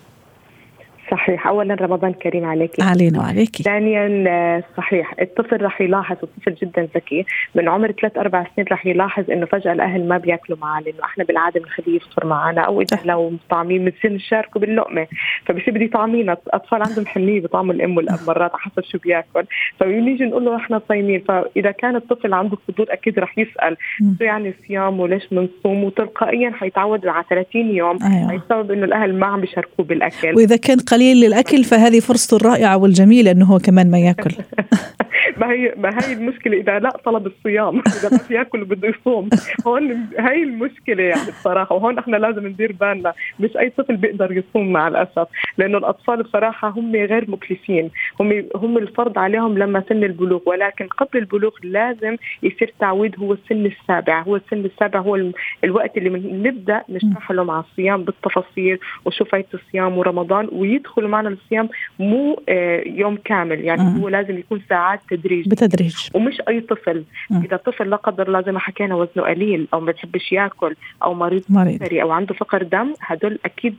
صحيح. 1.11 1.47
اولا 1.47 1.75
رمضان 1.75 2.13
كريم 2.13 2.45
عليك. 2.45 2.71
علينا 2.81 3.19
وعليك. 3.19 3.55
ثانيا 3.55 4.23
آه، 4.27 4.63
صحيح. 4.77 5.13
الطفل 5.21 5.61
رح 5.61 5.81
يلاحظ 5.81 6.17
الطفل 6.23 6.53
جدا 6.53 6.87
ذكي 6.95 7.25
من 7.55 7.69
عمر 7.69 7.91
ثلاث 7.91 8.17
أربع 8.17 8.45
سنين 8.55 8.67
رح 8.71 8.85
يلاحظ 8.85 9.31
إنه 9.31 9.45
فجأة 9.45 9.73
الأهل 9.73 10.07
ما 10.07 10.17
بياكلوا 10.17 10.57
معاه 10.57 10.81
لأنه 10.81 11.03
إحنا 11.03 11.23
بالعادة 11.23 11.59
بنخليه 11.59 11.95
يفطر 11.95 12.25
معنا 12.27 12.61
أو 12.61 12.81
إذا 12.81 12.99
لو 13.05 13.33
طعمين 13.49 13.85
بنصير 13.85 14.13
نشاركه 14.13 14.59
باللقمه 14.59 15.07
فبصير 15.45 15.73
بدي 15.73 15.87
طعمين 15.87 16.29
الاطفال 16.29 16.81
عندهم 16.81 17.05
حنية 17.05 17.41
بطعم 17.41 17.71
الأم 17.71 17.97
والأب 17.97 18.19
مرات 18.27 18.51
على 18.51 18.61
حسب 18.61 18.83
شو 18.91 18.97
بياكل. 18.97 19.45
فبنيجي 19.79 20.23
نقول 20.23 20.45
له 20.45 20.55
إحنا 20.55 20.81
صايمين. 20.89 21.23
فإذا 21.27 21.71
كان 21.71 21.95
الطفل 21.95 22.33
عنده 22.33 22.57
فضول 22.67 22.89
أكيد 22.89 23.19
رح 23.19 23.37
يسأل 23.37 23.77
شو 24.17 24.23
يعني 24.23 24.53
صيام 24.67 24.99
وليش 24.99 25.23
بنصوم 25.31 25.83
وتلقائيا 25.83 26.51
حيتعود 26.51 27.07
على 27.07 27.23
30 27.29 27.75
يوم. 27.75 27.99
أيوة. 28.03 28.41
بسبب 28.45 28.71
إنه 28.71 28.85
الأهل 28.85 29.19
ما 29.19 29.27
عم 29.27 29.41
بيشاركوه 29.41 29.85
بالأكل. 29.85 30.35
وإذا 30.35 30.55
كان 30.55 30.77
قليل 30.79 31.00
قليل 31.01 31.17
للأكل 31.17 31.63
فهذه 31.63 31.99
فرصته 31.99 32.35
الرائعة 32.35 32.77
والجميلة 32.77 33.31
إنه 33.31 33.45
هو 33.45 33.59
كمان 33.59 33.91
ما 33.91 33.99
يأكل. 33.99 34.35
ما 35.41 35.51
هي 35.51 35.73
ما 35.77 35.89
هي 35.89 36.13
المشكلة 36.13 36.57
إذا 36.57 36.79
لا 36.79 36.89
طلب 36.89 37.27
الصيام 37.27 37.79
إذا 37.99 38.09
ما 38.11 38.17
في 38.17 38.33
يأكل 38.33 38.63
بده 38.63 38.87
يصوم. 38.87 39.29
هون 39.67 40.07
هي 40.19 40.43
المشكلة 40.43 41.03
يعني 41.03 41.31
بصراحة 41.31 41.75
وهون 41.75 41.97
إحنا 41.97 42.17
لازم 42.17 42.47
ندير 42.47 42.71
بالنا. 42.71 43.13
مش 43.39 43.57
أي 43.57 43.69
طفل 43.69 43.97
بيقدر 43.97 44.31
يصوم 44.31 44.71
مع 44.71 44.87
الأسف 44.87 45.27
لأنه 45.57 45.77
الأطفال 45.77 46.23
بصراحة 46.23 46.69
هم 46.69 46.95
غير 46.95 47.31
مكلفين. 47.31 47.89
هم 48.19 48.45
هم 48.55 48.77
الفرض 48.77 49.19
عليهم 49.19 49.57
لما 49.57 49.83
سن 49.89 50.03
البلوغ 50.03 50.41
ولكن 50.45 50.87
قبل 50.87 51.19
البلوغ 51.19 51.51
لازم 51.63 52.17
يصير 52.43 52.73
تعويض 52.79 53.19
هو 53.19 53.33
السن 53.33 53.65
السابع. 53.65 54.21
هو 54.21 54.35
السن 54.35 54.65
السابع 54.65 54.99
هو 54.99 55.31
الوقت 55.63 55.97
اللي 55.97 56.09
نبدأ 56.49 56.83
نشرح 56.89 57.31
لهم 57.31 57.51
على 57.51 57.63
الصيام 57.71 58.03
بالتفاصيل 58.03 58.79
وشو 59.05 59.25
فايده 59.25 59.47
الصيام 59.53 59.97
ورمضان 59.97 60.47
ويدخلوا 60.51 61.09
معنا 61.09 61.29
الصيام 61.29 61.69
مو 61.99 62.41
آه، 62.49 62.83
يوم 62.85 63.17
كامل. 63.25 63.59
يعني 63.65 64.01
هو 64.01 64.09
لازم 64.09 64.37
يكون 64.37 64.61
ساعات 64.69 64.99
بتدريج 65.21 65.49
بتدريج 65.49 65.95
ومش 66.13 66.41
أي 66.47 66.61
طفل. 66.61 67.03
م. 67.29 67.41
إذا 67.45 67.57
طفل 67.57 67.89
لا 67.89 67.95
قدر 67.95 68.27
الله 68.27 68.41
زي 68.41 68.51
ما 68.51 68.59
حكينا 68.59 68.95
وزنه 68.95 69.23
قليل 69.23 69.67
أو 69.73 69.79
ما 69.79 69.91
بيحبش 69.91 70.31
يأكل 70.31 70.75
أو 71.03 71.13
مريض 71.13 71.41
سكري 71.41 72.01
أو 72.01 72.11
عنده 72.11 72.33
فقر 72.33 72.63
دم 72.63 72.93
هدول 73.01 73.39
أكيد 73.45 73.75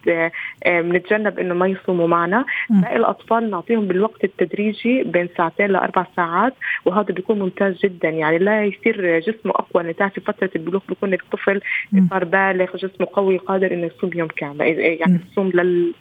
بنتجنب 0.66 1.38
إنه 1.38 1.54
ما 1.54 1.66
يصوموا 1.66 2.08
معنا. 2.08 2.44
باقي 2.70 2.96
الأطفال 2.96 3.50
نعطيهم 3.50 3.86
بالوقت 3.86 4.24
التدريجي 4.24 5.02
بين 5.02 5.28
ساعتين 5.36 5.66
لاربع 5.66 6.06
ساعات 6.16 6.54
وهذا 6.84 7.14
بيكون 7.14 7.38
ممتاز 7.38 7.78
جدا. 7.84 8.08
يعني 8.08 8.38
لا 8.38 8.64
يصير 8.64 9.18
جسمه 9.18 9.52
أقوى. 9.52 9.82
لأن 9.82 10.08
في 10.08 10.20
فترة 10.20 10.50
البلوغ 10.56 10.80
بيكون 10.88 11.14
الطفل 11.14 11.60
صار 12.10 12.24
بالغ 12.24 12.76
جسمه 12.76 13.06
قوي 13.12 13.36
قادر 13.36 13.72
إنه 13.74 13.86
يصوم 13.86 14.10
يوم 14.14 14.28
كامل 14.28 14.66
يعني 14.78 15.20
يصوم 15.32 15.50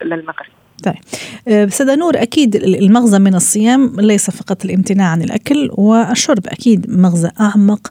للمغرب. 0.01 0.60
طيب 0.83 1.69
سيدة 1.69 1.95
نور 1.95 2.21
أكيد 2.21 2.55
المغزى 2.55 3.19
من 3.19 3.35
الصيام 3.35 3.95
ليس 3.99 4.29
فقط 4.29 4.65
الامتناع 4.65 5.07
عن 5.07 5.21
الأكل 5.21 5.69
والشرب 5.73 6.47
أكيد 6.47 6.89
مغزى 6.89 7.29
أعمق 7.39 7.87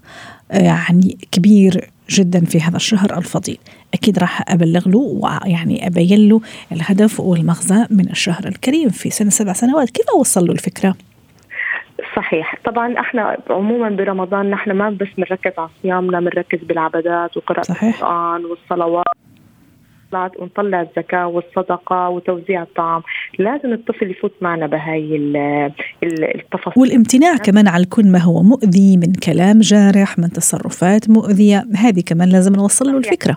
آه، 0.53 0.59
يعني 0.59 1.19
كبير 1.33 1.91
جدا 2.11 2.45
في 2.45 2.61
هذا 2.61 2.77
الشهر 2.77 3.19
الفضيل 3.19 3.59
أكيد 3.95 4.19
راح 4.19 4.45
أبلغ 4.49 4.89
له 4.89 4.99
ويعني 4.99 5.87
أبين 5.87 6.29
له 6.29 6.41
الهدف 6.73 7.21
والمغزى 7.21 7.87
من 7.91 8.11
الشهر 8.11 8.49
الكريم 8.49 8.89
في 8.89 9.11
سن 9.11 9.31
سبع 9.31 9.53
سنوات 9.53 9.91
كيف 9.91 10.07
أوصل 10.17 10.47
له 10.47 10.53
الفكرة؟ 10.53 10.95
صحيح 12.17 12.55
طبعا 12.65 13.01
إحنا 13.01 13.37
عموما 13.51 13.89
برمضان 13.89 14.51
نحن 14.51 14.71
ما 14.71 14.91
بس 14.91 15.09
بنركز 15.17 15.53
على 15.59 15.69
صيامنا 15.83 16.21
بنركز 16.21 16.59
بالعبادات 16.59 17.37
وقراءة. 17.37 17.73
القرآن 17.73 18.45
والصلوات 18.45 19.05
ونطلع 20.15 20.81
الزكاة 20.81 21.27
والصدقة 21.27 22.09
وتوزيع 22.09 22.63
الطعام. 22.63 23.03
لازم 23.39 23.73
الطفل 23.73 24.11
يفوت 24.11 24.33
معنا 24.41 24.67
بهاي 24.67 25.17
التفاصيل. 26.03 26.83
والامتناع 26.83 27.37
كمان 27.37 27.69
على 27.69 27.85
كل 27.85 28.07
ما 28.07 28.19
هو 28.19 28.43
مؤذي 28.43 28.97
من 28.97 29.13
كلام 29.13 29.61
جارح 29.61 30.19
من 30.19 30.31
تصرفات 30.31 31.11
مؤذية. 31.11 31.65
هذه 31.77 32.03
كمان 32.07 32.29
لازم 32.29 32.53
نوصل 32.53 32.87
له 32.87 32.99
الفكرة. 32.99 33.37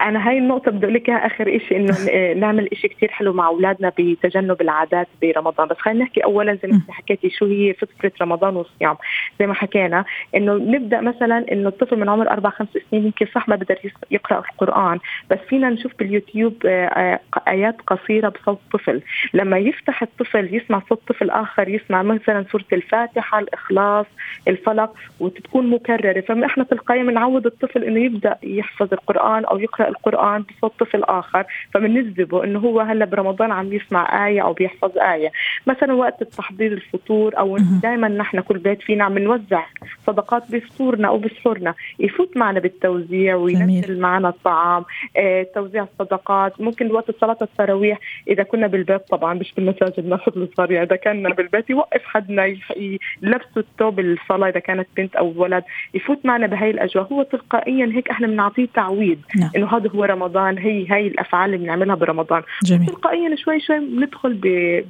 أنا 0.00 0.28
هاي 0.28 0.38
النقطة 0.38 0.70
بدي 0.70 0.86
أقول 0.86 0.94
لك 0.94 1.08
إياها 1.08 1.26
آخر 1.26 1.58
شيء 1.68 1.76
إنه 1.76 1.94
نعمل 2.40 2.68
شيء 2.72 2.90
كثير 2.90 3.10
حلو 3.10 3.32
مع 3.32 3.46
أولادنا 3.46 3.92
بتجنب 3.98 4.60
العادات 4.60 5.08
برمضان. 5.22 5.68
بس 5.68 5.76
خلينا 5.78 6.04
نحكي 6.04 6.24
اولا 6.24 6.58
زي 6.62 6.68
ما 6.68 6.80
حكيتي 6.88 7.30
شو 7.30 7.46
هي 7.46 7.74
فكرة 7.74 8.12
رمضان 8.22 8.56
والصيام. 8.56 8.96
زي 9.38 9.46
ما 9.46 9.54
حكينا 9.54 10.04
إنه 10.36 10.54
نبدأ 10.54 11.00
مثلا 11.00 11.52
إنه 11.52 11.68
الطفل 11.68 11.96
من 12.00 12.08
عمر 12.08 12.30
أربع 12.30 12.50
خمس 12.50 12.68
سنين 12.90 13.04
يمكن 13.04 13.26
صح 13.34 13.48
ما 13.48 13.56
بيقدر 13.56 13.78
يقرأ 14.10 14.38
القرآن 14.38 14.98
بس 15.30 15.38
فينا 15.48 15.70
نشوف 15.70 15.92
باليوتيوب 15.98 16.54
آه، 16.66 16.86
آه، 16.86 17.20
آيات 17.48 17.76
قصيرة 17.86 18.28
بصوت 18.28 18.58
طفل. 18.72 19.02
لما 19.34 19.58
يفتح 19.58 20.02
الطفل 20.02 20.54
يسمع 20.54 20.82
صوت 20.88 21.00
طفل 21.08 21.30
آخر 21.30 21.68
يسمع 21.68 22.02
مثلا 22.02 22.44
سورة 22.52 22.64
الفاتحة 22.72 23.38
الإخلاص 23.38 24.06
الفلق 24.48 24.94
وتكون 25.20 25.70
مكررة. 25.70 26.20
فإحنا 26.20 26.64
تلقائيا 26.64 27.02
بنعود 27.02 27.46
الطفل 27.46 27.84
إنه 27.84 28.00
يبدأ 28.00 28.36
يحفظ 28.42 28.92
القرآن 28.92 29.44
أو 29.44 29.58
يقرأ 29.58 29.87
القرآن 29.88 30.42
بصوت 30.42 30.72
طفل 30.78 31.02
آخر 31.02 31.44
فبنجذبه 31.74 32.44
إنه 32.44 32.58
هو 32.58 32.80
هلأ 32.80 33.04
برمضان 33.04 33.52
عم 33.52 33.72
يسمع 33.72 34.26
آية 34.26 34.40
أو 34.40 34.52
بيحفظ 34.52 34.98
آية. 34.98 35.32
مثلا 35.66 35.92
وقت 35.92 36.22
التحضير 36.22 36.72
الفطور 36.72 37.38
أو 37.38 37.56
دائما 37.82 38.08
نحن 38.08 38.40
كل 38.40 38.58
بيت 38.58 38.82
فينا 38.82 39.04
عم 39.04 39.18
نوزع 39.18 39.62
صدقات 40.06 40.42
بفطورنا 40.50 41.08
أو 41.08 41.18
بسحورنا. 41.18 41.74
يفوت 41.98 42.36
معنا 42.36 42.60
بالتوزيع 42.60 43.34
وينزل 43.34 44.00
معنا 44.00 44.28
الطعام 44.28 44.84
آه، 45.16 45.46
توزيع 45.54 45.82
الصدقات. 45.82 46.60
ممكن 46.60 46.90
وقت 46.90 47.20
صلاة 47.20 47.36
التراويح 47.42 47.98
إذا 48.28 48.42
كنا 48.42 48.66
بالبيت 48.66 49.08
طبعا 49.08 49.34
مش 49.34 49.52
بالمساجد 49.56 50.06
ناخذ 50.06 50.32
الصغار 50.36 50.70
يعني 50.70 50.86
إذا 50.86 50.96
كنا 50.96 51.28
بالبيت 51.28 51.70
يوقف 51.70 52.04
حدنا 52.04 52.44
يلبسوا 52.46 53.62
الثوب 53.62 54.00
الصلاة 54.00 54.48
إذا 54.48 54.60
كانت 54.60 54.88
بنت 54.96 55.16
أو 55.16 55.32
ولد. 55.36 55.64
يفوت 55.94 56.26
معنا 56.26 56.46
بهاي 56.46 56.70
الأجواء. 56.70 57.12
هو 57.12 57.22
تلقائيا 57.22 57.86
هيك 57.86 58.08
إحنا 58.10 58.26
بنعطيه 58.26 58.66
تعويض. 58.74 59.18
نعم. 59.36 59.50
إنه 59.56 59.66
هذا 59.78 59.90
هو 59.90 60.04
رمضان 60.04 60.58
هي 60.58 60.86
هي 60.90 61.06
الأفعال 61.06 61.54
اللي 61.54 61.64
بنعملها 61.64 61.94
برمضان. 61.94 62.42
جميل. 62.64 62.86
تلقائيا 62.86 63.36
شوي 63.36 63.60
شوي 63.60 63.78
بندخل 63.78 64.34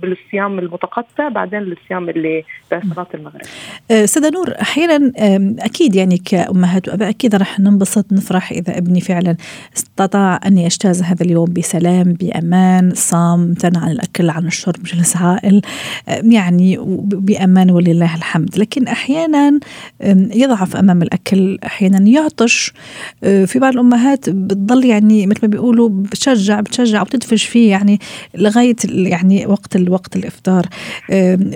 بالصيام 0.02 0.59
المتقطع 0.59 1.28
بعدين 1.28 1.59
الصيام 1.59 2.09
اللي 2.09 2.45
بصلاه 2.73 3.07
المغرب. 3.14 3.40
أه، 3.90 4.04
سيدة 4.04 4.30
نور 4.30 4.54
أحيانا 4.61 5.12
أكيد 5.59 5.95
يعني 5.95 6.18
كأمهات 6.18 6.88
وأباء 6.88 7.09
أكيد 7.09 7.35
رح 7.35 7.61
ننبسط 7.61 8.12
نفرح 8.12 8.52
إذا 8.52 8.78
ابني 8.78 9.00
فعلا 9.00 9.37
استطاع 9.76 10.40
ان 10.47 10.59
يجتاز 10.59 11.02
هذا 11.02 11.25
اليوم 11.25 11.52
بسلام 11.52 12.12
بأمان 12.12 12.90
صام 12.95 13.40
امتنع 13.40 13.80
عن 13.80 13.90
الأكل 13.90 14.30
عن 14.30 14.47
الشرب 14.47 14.83
جلس 14.83 15.16
عائل 15.16 15.62
يعني 16.09 16.76
بأمان 16.99 17.71
ولله 17.71 18.16
الحمد. 18.16 18.59
لكن 18.59 18.88
أحيانا 18.88 19.61
يضعف 20.35 20.76
أمام 20.76 21.02
الأكل 21.02 21.59
أحيانا 21.64 21.99
يعطش. 22.09 22.73
أه، 23.25 23.45
في 23.45 23.59
بعض 23.59 23.73
الأمهات 23.73 24.30
بتضل 24.30 24.78
بتضل 24.79 24.91
يعني 24.91 25.27
مثل 25.27 25.39
ما 25.43 25.49
بيقولوا 25.49 25.89
بتشجع 25.89 26.61
بتشجع 26.61 27.03
وبتدفش 27.03 27.45
فيه 27.45 27.71
يعني 27.71 28.01
لغاية 28.35 28.77
يعني 28.85 29.47
وقت 29.47 29.77
الوقت 29.77 30.17
الإفطار. 30.17 30.67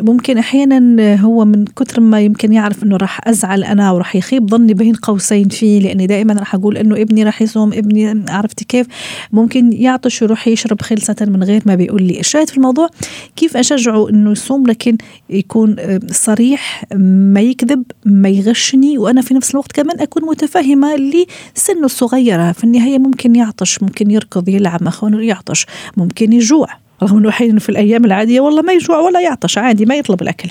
ممكن 0.02 0.38
أحيانا 0.38 1.14
هو 1.21 1.45
من 1.45 1.64
كثر 1.64 2.00
ما 2.00 2.21
يمكن 2.21 2.52
يعرف 2.52 2.83
إنه 2.83 2.97
راح 2.97 3.29
أزعل 3.29 3.64
أنا 3.64 3.93
وراح 3.93 4.17
يخيب 4.17 4.50
ظني 4.50 4.75
بين 4.75 4.95
قوسين 4.95 5.49
فيه 5.49 5.81
لأني 5.81 6.07
دائما 6.07 6.35
راح 6.35 6.55
أقول 6.55 6.76
إنه 6.76 6.97
ابني 6.97 7.25
راح 7.25 7.43
يصوم 7.43 7.73
ابني 7.73 8.25
عرفتي 8.29 8.64
كيف؟ 8.64 8.87
ممكن 9.33 9.73
يعطش 9.73 10.23
ويروح 10.23 10.49
يشرب 10.49 10.83
خلصه 10.83 11.17
من 11.21 11.43
غير 11.43 11.62
ما 11.67 11.75
بيقول 11.75 12.02
لي. 12.02 12.21
الشاهد 12.21 12.50
في 12.50 12.57
الموضوع 12.57 12.88
كيف 13.37 13.57
أشجعه 13.57 14.09
إنه 14.11 14.33
يصوم 14.33 14.67
لكن 14.67 14.97
يكون 15.31 15.76
صريح 16.11 16.85
ما 16.95 17.41
يكذب 17.41 17.83
ما 18.05 18.29
يغشني 18.29 18.99
وأنا 18.99 19.21
في 19.23 19.35
نفس 19.35 19.50
الوقت 19.50 19.73
كمان 19.73 20.00
أكون 20.00 20.25
متفهمة 20.25 20.97
لسنه 20.97 21.85
الصغيرة. 21.85 22.52
في 22.52 22.64
النهاية 22.64 22.99
ممكن 22.99 23.12
يعطش 23.37 23.83
ممكن 23.83 24.11
يركض 24.11 24.49
يلعب 24.49 24.83
مع 24.83 24.90
يعطش 25.23 25.66
ممكن 25.97 26.33
يجوع. 26.33 26.69
رغم 27.02 27.19
إنه 27.50 27.59
في 27.59 27.69
الأيام 27.69 28.04
العادية 28.04 28.40
والله 28.40 28.62
ما 28.62 28.73
يجوع 28.73 28.99
ولا 28.99 29.21
يعطش 29.21 29.59
عادي 29.59 29.87
ما 29.87 29.95
يطلب 29.95 30.23
الأكل. 30.23 30.49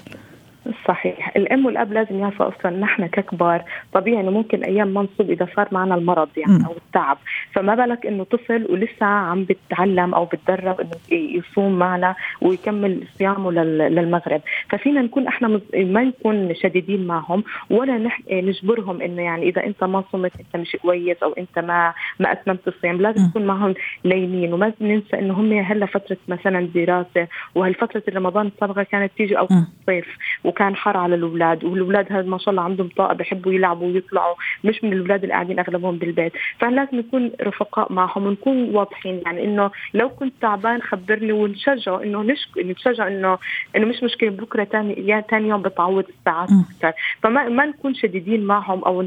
صحيح. 0.92 1.32
الأم 1.36 1.66
والأب 1.66 1.94
لازم 1.94 2.20
يعرفوا 2.20 2.48
أصلا 2.48 2.72
نحن 2.78 3.08
ككبار 3.08 3.64
طبيعي 3.94 4.22
إنه 4.22 4.32
ممكن 4.32 4.64
أيام 4.64 4.88
ما 4.88 5.02
نصب 5.02 5.32
إذا 5.32 5.48
صار 5.56 5.68
معنا 5.72 5.96
المرض 5.96 6.30
يعني 6.38 6.66
أو 6.66 6.72
التعب. 6.72 7.18
فما 7.54 7.76
بالك 7.76 8.06
إنه 8.06 8.24
طفل 8.24 8.68
ولسه 8.70 9.06
عم 9.06 9.44
بتعلم 9.44 10.14
أو 10.14 10.26
بتدرب 10.26 10.82
إنه 10.82 10.92
يصوم 11.12 11.80
معنا 11.80 12.16
ويكمل 12.42 13.04
صيامه 13.18 13.52
للمغرب. 13.52 14.42
ففينا 14.70 15.02
نكون 15.02 15.28
إحنا 15.28 15.62
ما 15.74 16.04
نكون 16.04 16.56
شديدين 16.56 17.08
معهم 17.08 17.44
ولا 17.70 18.10
نجبرهم 18.32 19.02
إنه 19.02 19.22
يعني 19.22 19.50
إذا 19.50 19.66
أنت 19.66 19.84
ما 19.84 20.04
صمت 20.12 20.32
أنت 20.40 20.56
مش 20.62 20.76
كويس 20.82 21.24
أو 21.24 21.34
أنت 21.34 21.60
ما 21.60 21.94
ما 22.20 22.32
أتممت 22.32 22.68
الصيام. 22.68 23.02
لازم 23.02 23.26
نكون 23.26 23.46
معهم 23.46 23.74
لينين 24.04 24.54
وما 24.54 24.74
ننسى 24.82 25.20
إنه 25.20 25.34
هم 25.34 25.54
هلا 25.54 25.86
فترة 25.86 26.18
مثلا 26.28 26.68
دراسة 26.76 27.28
وهالفترة 27.56 28.04
رمضان 28.16 28.48
السابقة 28.48 28.84
كانت 28.84 29.12
تيجي 29.18 29.38
أو 29.38 29.48
الصيف 29.52 30.18
وكان 30.44 30.76
حر 30.82 30.98
على 30.98 31.16
الأولاد 31.16 31.64
والأولاد 31.64 32.14
هذا 32.14 32.30
ما 32.30 32.38
شاء 32.38 32.50
الله 32.50 32.62
عندهم 32.64 32.90
طاقة 32.98 33.14
بحبوا 33.14 33.54
يلعبوا 33.54 33.88
ويطلعوا 33.88 34.36
مش 34.64 34.84
من 34.84 34.94
الأولاد 34.94 35.22
اللي 35.22 35.34
قاعدين 35.34 35.60
أغلبهم 35.60 35.98
بالبيت. 35.98 36.34
فلازم 36.60 36.98
نكون 36.98 37.32
رفقاء 37.42 37.94
معهم 37.94 38.26
ونكون 38.26 38.76
واضحين 38.76 39.22
يعني 39.26 39.44
إنه 39.46 39.72
لو 39.94 40.10
كنت 40.10 40.34
تعبان 40.42 40.82
خبرني 40.82 41.32
ونشجعه 41.32 42.04
إنه 42.04 42.22
نشك 42.22 42.58
نشجع 42.58 43.08
إنه 43.08 43.38
إنه 43.76 43.86
مش 43.86 44.04
مشكلة 44.04 44.30
بكرة 44.30 44.64
ثاني 44.64 45.08
يا 45.08 45.22
ثاني 45.22 45.50
يوم 45.50 45.62
بتعوض 45.62 46.06
الساعات 46.10 46.50
أكثر 46.52 46.92
فما 47.24 47.50
ما 47.50 47.66
نكون 47.66 47.94
شديدين 47.94 48.44
معهم 48.44 48.84
أو 48.84 49.02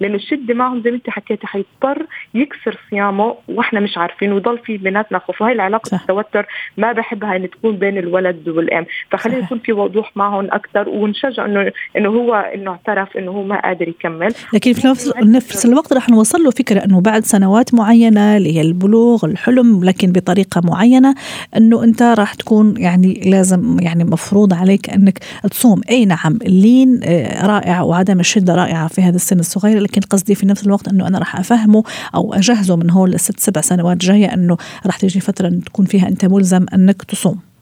لأن 0.00 0.14
الشدة 0.14 0.54
معهم 0.54 0.82
زي 0.82 0.90
ما 0.90 0.96
أنت 0.96 1.10
حكيتي 1.10 1.46
حيضطر 1.46 2.06
يكسر 2.34 2.78
صيامه 2.90 3.34
وإحنا 3.48 3.80
مش 3.80 3.98
عارفين 3.98 4.32
ويضل 4.32 4.58
في 4.58 4.76
بيناتنا 4.76 5.18
خوف. 5.18 5.42
وهي 5.42 5.52
العلاقة 5.52 5.88
صح. 5.88 6.00
التوتر 6.00 6.46
ما 6.76 6.92
بحبها 6.92 7.36
ان 7.36 7.50
تكون 7.50 7.76
بين 7.76 7.98
الولد 7.98 8.48
والأم. 8.48 8.86
فخلينا 9.10 9.44
يكون 9.44 9.58
في 9.58 9.72
وضوح 9.72 10.16
معهم 10.16 10.44
أكثر 10.44 10.88
ونشجع 10.96 11.44
انه 11.44 11.72
إنه 11.96 12.08
هو 12.08 12.34
إنه 12.34 12.70
اعترف 12.70 13.16
إنه 13.16 13.30
هو 13.30 13.42
ما 13.42 13.60
قادر 13.60 13.88
يكمل. 13.88 14.34
لكن 14.52 14.72
في 14.72 14.88
نفس, 14.88 15.12
نفس 15.16 15.66
الوقت 15.66 15.92
رح 15.92 16.08
نوصل 16.08 16.42
له 16.42 16.50
فكرة 16.50 16.84
إنه 16.84 17.00
بعد 17.00 17.24
سنوات 17.24 17.74
معينة 17.74 18.36
اللي 18.36 18.56
هي 18.56 18.60
البلوغ 18.60 19.24
الحلم 19.24 19.84
لكن 19.84 20.12
بطريقة 20.12 20.60
معينة 20.64 21.14
إنه 21.56 21.84
أنت 21.84 22.02
راح 22.02 22.34
تكون 22.34 22.74
يعني 22.76 23.20
لازم 23.26 23.76
يعني 23.80 24.04
مفروض 24.04 24.54
عليك 24.54 24.90
إنك 24.90 25.18
تصوم. 25.50 25.80
أي 25.90 26.04
نعم 26.04 26.38
اللين 26.42 27.00
آه، 27.04 27.46
رائع 27.46 27.82
وعدم 27.82 28.20
الشدة 28.20 28.54
رائعة 28.54 28.88
في 28.88 29.02
هذا 29.02 29.16
السن 29.16 29.38
الصغير 29.38 29.78
لكن 29.78 30.00
قصدي 30.00 30.34
في 30.34 30.46
نفس 30.46 30.66
الوقت 30.66 30.88
إنه 30.88 31.08
أنا 31.08 31.18
راح 31.18 31.36
أفهمه 31.36 31.84
أو 32.14 32.34
أجهزه 32.34 32.76
من 32.76 32.90
هون 32.90 33.10
لست 33.10 33.40
سبع 33.40 33.60
سنوات 33.60 33.96
جاية 33.96 34.34
إنه 34.34 34.56
راح 34.86 34.96
تيجي 34.96 35.20
فترة 35.20 35.48
تكون 35.48 35.84
فيها 35.84 36.08
أنت 36.08 36.24
ملزم 36.24 36.66
إنك 36.74 37.02
تصوم. 37.02 37.55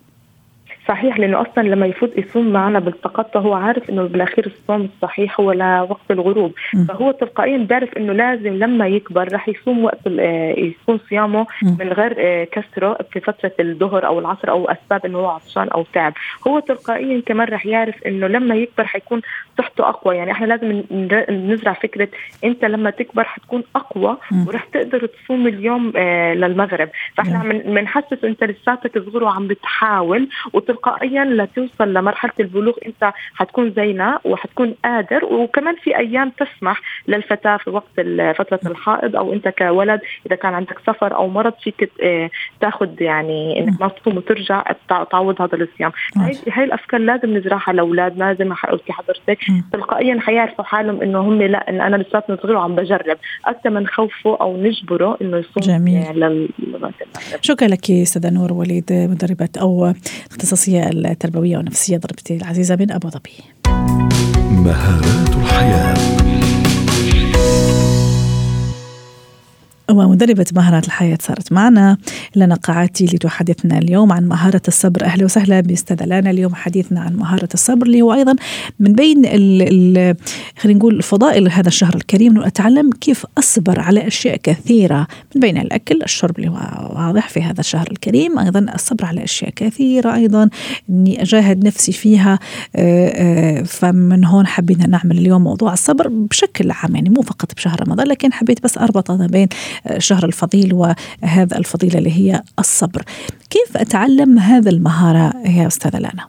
صحيح 0.88 1.18
لأنه 1.18 1.40
أصلا 1.40 1.62
لما 1.62 1.86
يفوت 1.86 2.18
يصوم 2.18 2.52
معنا 2.52 2.78
بالتقطع 2.78 3.40
هو 3.40 3.54
عارف 3.54 3.90
إنه 3.90 4.02
بالأخير 4.02 4.46
الصوم 4.46 4.88
الصحيح 4.94 5.40
هو 5.40 5.52
لوقت 5.52 6.10
الغروب 6.10 6.52
م. 6.74 6.84
فهو 6.84 7.12
تلقائيا 7.12 7.58
بيعرف 7.58 7.96
إنه 7.96 8.12
لازم 8.12 8.52
لما 8.52 8.86
يكبر 8.86 9.32
راح 9.32 9.48
يصوم 9.48 9.84
وقت 9.84 10.06
آه، 10.06 10.54
يكون 10.58 11.00
صيامه 11.08 11.46
م. 11.62 11.76
من 11.80 11.92
غير 11.92 12.14
آه، 12.18 12.44
كسرة 12.44 12.98
في 13.12 13.20
فترة 13.20 13.52
الظهر 13.60 14.06
أو 14.06 14.18
العصر 14.18 14.50
أو 14.50 14.64
أسباب 14.64 15.06
إنه 15.06 15.18
هو 15.18 15.26
عطشان 15.26 15.68
أو 15.68 15.84
تعب 15.92 16.12
هو 16.48 16.58
تلقائيا 16.58 17.22
كمان 17.26 17.48
راح 17.48 17.66
يعرف 17.66 18.02
إنه 18.06 18.26
لما 18.26 18.54
يكبر 18.54 18.84
حيكون 18.84 19.20
صحته 19.58 19.88
أقوى 19.88 20.16
يعني 20.16 20.32
إحنا 20.32 20.46
لازم 20.46 20.82
نزرع 21.30 21.72
فكرة 21.72 22.08
أنت 22.44 22.64
لما 22.64 22.90
تكبر 22.90 23.24
حتكون 23.24 23.62
أقوى 23.76 24.16
م. 24.30 24.48
وراح 24.48 24.64
تقدر 24.64 25.06
تصوم 25.06 25.46
اليوم 25.46 25.92
آه، 25.96 26.34
للمغرب 26.34 26.88
فإحنا 27.16 27.42
بنحسس 27.66 28.24
إنت 28.24 28.44
لساتك 28.44 28.98
صغير 28.98 29.24
وعم 29.24 29.46
بتحاول 29.46 30.28
تلقائيا 30.74 31.24
لتوصل 31.24 31.94
لمرحلة 31.94 32.32
البلوغ. 32.40 32.74
انت 32.86 33.12
حتكون 33.34 33.72
زينا 33.76 34.20
وحتكون 34.24 34.74
قادر 34.84 35.24
وكمان 35.24 35.76
في 35.76 35.98
أيام 35.98 36.30
تسمح 36.30 36.80
للفتاة 37.08 37.56
في 37.56 37.70
وقت 37.70 38.00
فترة 38.38 38.60
الحائض 38.66 39.16
أو 39.16 39.32
انت 39.32 39.48
كولد 39.48 40.00
إذا 40.26 40.36
كان 40.36 40.54
عندك 40.54 40.78
سفر 40.86 41.14
أو 41.14 41.28
مرض 41.28 41.52
فيك 41.62 41.90
تاخذ 42.60 43.02
يعني 43.02 43.60
إنك 43.60 43.80
ما 43.80 43.88
تصوم 43.88 44.16
وترجع 44.16 44.64
تعوض 44.88 45.42
هذا 45.42 45.54
الصيام. 45.56 45.92
هاي, 46.16 46.36
هاي 46.52 46.64
الأفكار 46.64 47.00
لازم 47.00 47.36
نزرعها 47.36 47.72
لأولادنا 47.72 48.34
زي 48.34 48.44
ما 48.44 48.54
قلتي 48.54 48.92
حضرتك. 48.92 49.38
تلقائيا 49.72 50.20
حيعرفوا 50.20 50.64
حالهم 50.64 51.02
إنه 51.02 51.20
هم 51.20 51.42
لا 51.42 51.70
إن 51.70 51.80
أنا 51.80 51.96
لساتني 51.96 52.36
صغير 52.36 52.56
وعم 52.56 52.74
بجرب. 52.74 53.16
أكثر 53.44 53.70
من 53.70 53.86
خوفه 53.86 54.36
أو 54.40 54.56
نجبره 54.62 55.18
إنه 55.22 55.36
يصوم 55.36 55.62
جميل. 55.62 56.20
لل... 56.20 56.48
شكرا 57.40 57.68
لك 57.68 57.90
أستاذة 57.90 58.34
نور 58.34 58.52
وليد 58.52 58.92
مدربة 58.92 59.48
أو 59.60 59.92
اختصاصيه 60.30 60.63
التربوية 60.68 61.12
التربوية 61.12 61.56
والنفسية 61.56 61.96
ضربتي 61.96 62.36
العزيزة 62.36 62.76
من 62.76 62.90
أبو 62.92 63.08
ظبي. 63.08 63.30
مهارات 64.50 65.28
الحياة. 65.28 66.13
ومدربة 69.98 70.46
مهارات 70.54 70.86
الحياة 70.86 71.18
صارت 71.20 71.52
معنا. 71.52 71.96
لنا 72.36 72.54
قاعاتي 72.54 73.04
لتحدثنا 73.04 73.78
اليوم 73.78 74.12
عن 74.12 74.24
مهارة 74.24 74.62
الصبر. 74.68 75.04
أهلا 75.04 75.24
وسهلا 75.24 75.60
بأستاذة 75.60 76.04
لانا. 76.04 76.30
اليوم 76.30 76.54
حديثنا 76.54 77.00
عن 77.00 77.16
مهارة 77.16 77.48
الصبر 77.54 77.86
اللي 77.86 78.02
هو 78.02 78.14
أيضا 78.14 78.36
من 78.80 78.92
بين 78.92 79.22
خلينا 80.58 80.78
نقول 80.78 81.02
فضائل 81.02 81.48
هذا 81.48 81.68
الشهر 81.68 81.94
الكريم. 81.94 82.32
أنه 82.32 82.46
أتعلم 82.46 82.90
كيف 82.90 83.26
أصبر 83.38 83.80
على 83.80 84.06
أشياء 84.06 84.36
كثيرة 84.36 85.06
من 85.34 85.40
بين 85.40 85.58
الأكل 85.58 86.02
الشرب 86.02 86.38
اللي 86.38 86.48
هو 86.48 86.90
واضح 86.96 87.28
في 87.28 87.42
هذا 87.42 87.60
الشهر 87.60 87.88
الكريم. 87.90 88.38
أيضا 88.38 88.66
الصبر 88.74 89.04
على 89.04 89.24
أشياء 89.24 89.50
كثيرة 89.50 90.14
أيضا. 90.14 90.50
أني 90.90 91.22
أجاهد 91.22 91.66
نفسي 91.66 91.92
فيها. 91.92 92.38
آه، 92.76 93.08
آه، 93.08 93.62
فمن 93.62 94.24
هون 94.24 94.46
حبينا 94.46 94.86
نعمل 94.86 95.18
اليوم 95.18 95.44
موضوع 95.44 95.72
الصبر 95.72 96.08
بشكل 96.08 96.70
عام 96.70 96.94
يعني 96.94 97.10
مو 97.10 97.22
فقط 97.22 97.54
بشهر 97.54 97.88
رمضان 97.88 98.06
لكن 98.06 98.32
حبيت 98.32 98.62
بس 98.64 98.78
أربط 98.78 99.10
ما 99.10 99.26
بين 99.26 99.48
شهر 99.98 100.24
الفضيل 100.24 100.74
وهذا 100.74 101.58
الفضيلة 101.58 101.98
اللي 101.98 102.12
هي 102.12 102.42
الصبر. 102.58 103.02
كيف 103.50 103.76
أتعلم 103.76 104.38
هذا 104.38 104.70
المهارة 104.70 105.32
يا 105.46 105.66
أستاذة 105.66 105.98
لانا؟ 105.98 106.26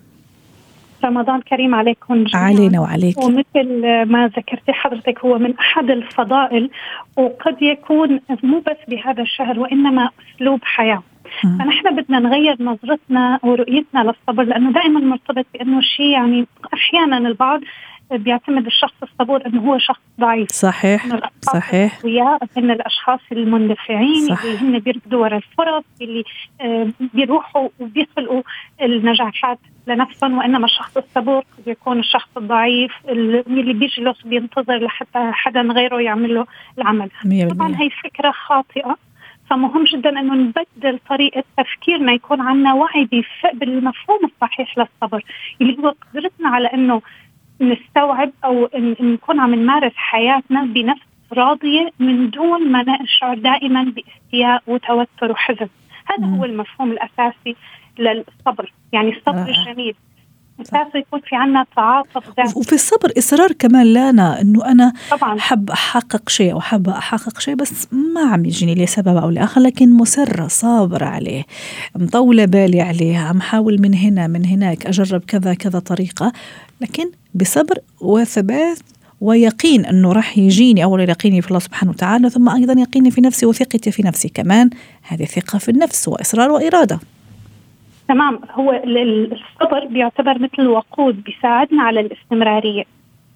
رمضان 1.06 1.42
كريم 1.42 1.76
عليكم 1.76 2.24
جميعا. 2.24 2.48
علينا 2.48 2.80
وعليك. 2.80 3.18
ومثل 3.18 3.84
ما 4.06 4.28
ذكرتي 4.38 4.74
حضرتك 4.74 5.20
هو 5.26 5.38
من 5.38 5.54
أحد 5.58 5.90
الفضائل 5.90 6.70
وقد 7.18 7.62
يكون 7.62 8.20
مو 8.44 8.60
بس 8.60 8.78
بهذا 8.88 9.22
الشهر 9.22 9.60
وإنما 9.60 10.10
أسلوب 10.36 10.60
حياة. 10.64 11.04
فنحن 11.42 11.96
بدنا 11.96 12.20
نغير 12.20 12.56
نظرتنا 12.60 13.40
ورؤيتنا 13.44 14.00
للصبر 14.00 14.44
لأنه 14.44 14.72
دائما 14.72 15.00
مرتبط 15.00 15.46
بأنه 15.54 15.82
شيء 15.82 16.06
يعني 16.06 16.46
أحيانا 16.74 17.18
البعض 17.18 17.62
بيعتمد 18.12 18.66
الشخص 18.66 18.94
الصبور 19.04 19.46
إنه 19.46 19.62
هو 19.62 19.78
شخص 19.78 20.02
ضعيف. 20.20 20.52
صحيح 20.52 21.08
صحيح. 21.42 22.06
من 22.58 22.72
الأشخاص 22.72 23.20
المندفعين 23.32 24.28
صح. 24.28 24.44
اللي 24.44 24.58
هن 24.58 24.80
بيركضوا 24.80 25.22
ورا 25.22 25.38
الفرص 25.38 25.84
اللي 26.02 26.24
آه، 26.62 26.88
بيروحوا 27.14 27.70
وبيخلقوا 27.80 28.42
النجاحات 28.82 29.60
لنفسهم 29.88 30.38
وإنما 30.38 30.66
الشخص 30.66 30.98
الصبور 30.98 31.40
قد 31.58 31.68
يكون 31.68 32.00
الشخص 32.00 32.30
الضعيف 32.38 32.92
اللي 33.10 33.74
بيجلس 33.74 34.22
بينتظر 34.22 34.86
لحتى 34.86 35.32
حدا 35.34 35.62
غيره 35.62 36.02
يعمل 36.02 36.36
له 36.36 36.46
العمل. 36.78 37.10
طبعا 37.50 37.76
هي 37.82 37.90
فكرة 37.90 38.32
خاطئة. 38.32 38.98
فمهم 39.50 39.84
جدا 39.84 40.10
إنه 40.10 40.34
نبدل 40.34 41.00
طريقة 41.10 41.44
تفكيرنا 41.58 42.12
يكون 42.12 42.42
عندنا 42.42 42.74
وعي 42.74 43.10
بالمفهوم 43.54 44.20
الصحيح 44.24 44.78
للصبر 44.78 45.24
اللي 45.62 45.78
هو 45.78 45.94
قدرتنا 46.14 46.50
على 46.50 46.68
إنه 46.68 47.02
نستوعب 47.62 48.32
أو 48.46 48.70
نكون 49.00 49.40
عم 49.40 49.56
نمارس 49.56 49.94
حياتنا 49.96 50.66
بنفس 50.66 51.02
راضية 51.34 51.92
من 52.00 52.30
دون 52.30 52.72
ما 52.72 52.86
نشعر 53.02 53.38
دائما 53.38 53.84
باستياء 53.84 54.64
وتوتر 54.68 55.32
وحزن. 55.32 55.70
هذا 56.06 56.26
هو 56.26 56.46
المفهوم 56.46 56.92
الأساسي 56.92 57.56
للصبر. 58.00 58.74
يعني 58.94 59.18
الصبر 59.18 59.50
الجميل 59.50 59.96
اساسه 60.62 61.00
يكون 61.00 61.20
في 61.20 61.36
عنا 61.36 61.66
تعاطف 61.76 62.58
وفي 62.58 62.74
الصبر 62.74 63.12
إصرار 63.18 63.52
كمان 63.52 63.86
لانا 63.86 64.42
إنه 64.42 64.66
أنا 64.66 64.94
طبعا. 65.12 65.40
حب 65.40 65.70
أحقق 65.70 66.30
شيء 66.30 66.54
أو 66.54 66.60
حابه 66.60 66.98
أحقق 66.98 67.40
شيء 67.40 67.56
بس 67.56 67.88
ما 67.92 68.22
عم 68.22 68.46
يجيني 68.46 68.76
لسبب 68.76 69.18
أو 69.18 69.30
لآخر 69.30 69.62
لكن 69.62 69.92
مسره 69.92 70.48
صابرة 70.48 71.06
عليه 71.06 71.44
مطولة 71.96 72.46
بالي 72.46 72.82
عليه 72.82 73.18
عم 73.18 73.42
حاول 73.42 73.82
من 73.82 73.94
هنا 73.94 74.28
من 74.28 74.46
هناك 74.46 74.86
أجرب 74.86 75.22
كذا 75.28 75.54
كذا 75.54 75.80
طريقة 75.80 76.32
لكن 76.82 77.12
بصبر 77.36 77.78
وثبات 78.02 78.80
ويقين 79.22 79.86
إنه 79.86 80.12
راح 80.12 80.38
يجيني 80.38 80.84
أول 80.84 81.10
يقيني 81.10 81.42
في 81.42 81.48
الله 81.48 81.60
سبحانه 81.60 81.92
وتعالى 81.92 82.30
ثم 82.30 82.50
أيضا 82.50 82.82
يقيني 82.82 83.12
في 83.12 83.22
نفسي 83.22 83.46
وثقتي 83.46 83.92
في 83.92 84.04
نفسي 84.04 84.30
كمان. 84.30 84.70
هذه 85.02 85.26
ثقة 85.26 85.60
في 85.60 85.72
النفس 85.72 86.08
وإصرار 86.08 86.52
وإرادة. 86.52 87.00
تمام 88.08 88.40
هو 88.52 88.82
الصبر 88.86 89.86
بيعتبر 89.86 90.40
مثل 90.40 90.68
وقود 90.68 91.24
بيساعدنا 91.24 91.84
على 91.84 92.00
الاستمرارية 92.00 92.84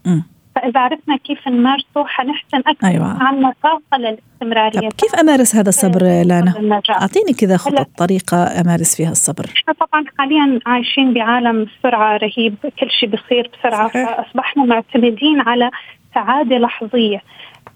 م. 0.05 0.21
فإذا 0.55 0.79
عرفنا 0.79 1.17
كيف 1.17 1.47
نمارسه 1.47 2.05
حنحسن 2.05 2.57
أكثر 2.57 2.87
أيوة. 2.87 3.23
عنا 3.23 3.53
طاقه 3.63 3.97
للاستمراريه 3.97 4.89
كيف 4.89 5.15
أمارس 5.15 5.55
هذا 5.55 5.69
الصبر 5.69 6.03
لانا؟ 6.03 6.81
أعطيني 6.89 7.33
كذا 7.39 7.57
خطط 7.57 7.87
طريقة 7.97 8.61
أمارس 8.61 8.95
فيها 8.95 9.11
الصبر 9.11 9.45
إحنا 9.45 9.73
طبعا 9.73 10.05
حاليا 10.17 10.59
عايشين 10.65 11.13
بعالم 11.13 11.67
سرعة 11.83 12.17
رهيب 12.17 12.55
كل 12.79 12.91
شيء 12.99 13.09
بصير 13.09 13.51
بسرعة 13.53 13.87
صحيح. 13.87 14.09
فأصبحنا 14.09 14.63
معتمدين 14.63 15.41
على 15.41 15.71
سعاده 16.15 16.57
لحظية 16.57 17.21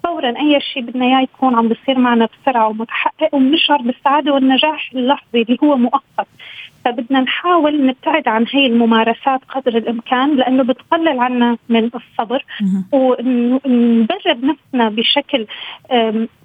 فورا 0.04 0.30
أي 0.40 0.60
شيء 0.62 0.84
بدنا 0.84 1.06
إياه 1.06 1.22
يكون 1.22 1.56
عم 1.56 1.68
بيصير 1.68 2.00
معنا 2.00 2.28
بسرعة 2.42 2.68
ومتحقق 2.68 3.36
وبنشعر 3.36 3.82
بالسعادة 3.82 4.34
والنجاح 4.34 4.90
اللحظي 4.96 5.42
اللي 5.42 5.58
هو 5.64 5.78
مؤقت. 5.78 6.28
فبدنا 6.86 7.22
نحاول 7.22 7.86
نبتعد 7.86 8.28
عن 8.28 8.46
هي 8.52 8.66
الممارسات 8.66 9.42
قدر 9.50 9.78
الإمكان 9.78 10.36
لأنه 10.36 10.64
بتقلل 10.64 11.20
عنا 11.20 11.58
من 11.70 11.90
الصبر 11.96 12.46
ونبرر 12.92 14.38
نفسنا 14.44 14.90
بشكل 14.90 15.46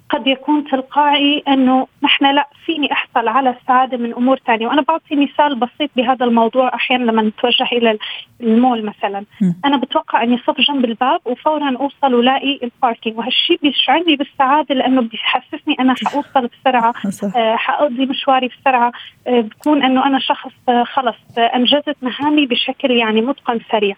قد 0.09 0.27
يكون 0.27 0.65
تلقائي 0.65 1.43
أنه 1.47 1.87
نحن 2.03 2.35
لا 2.35 2.47
فيني 2.65 2.91
أحصل 2.91 3.27
على 3.27 3.49
السعادة 3.49 3.97
من 3.97 4.13
أمور 4.13 4.39
ثانية 4.47 4.67
وأنا 4.67 4.81
بعطي 4.81 5.15
مثال 5.15 5.55
بسيط 5.55 5.89
بهذا 5.95 6.25
الموضوع 6.25 6.75
أحيانا 6.75 7.11
لما 7.11 7.21
نتوجه 7.21 7.67
إلى 7.71 7.97
المول 8.41 8.85
مثلا. 8.85 9.25
م. 9.41 9.53
أنا 9.65 9.77
بتوقع 9.77 10.23
أني 10.23 10.37
صف 10.37 10.61
جنب 10.61 10.85
الباب 10.85 11.19
وفورا 11.25 11.77
أوصل 11.77 12.13
ولاقي 12.13 12.59
الباركينج 12.63 13.17
وهالشيء 13.17 13.59
بيشعرني 13.61 14.15
بالسعادة 14.15 14.75
لأنه 14.75 15.01
بيحسسني 15.01 15.75
أنا 15.79 15.95
حاوصل 16.05 16.47
بسرعة 16.47 16.93
آه 17.35 17.55
حأقضي 17.55 18.05
مشواري 18.05 18.47
بسرعة. 18.47 18.91
آه 19.27 19.41
بكون 19.41 19.83
أنه 19.83 20.05
أنا 20.05 20.19
شخص 20.19 20.51
آه 20.69 20.83
خلص 20.83 21.15
آه 21.37 21.41
أنجزت 21.41 21.95
مهامي 22.01 22.45
بشكل 22.45 22.91
يعني 22.91 23.21
متقن 23.21 23.59
سريع. 23.71 23.95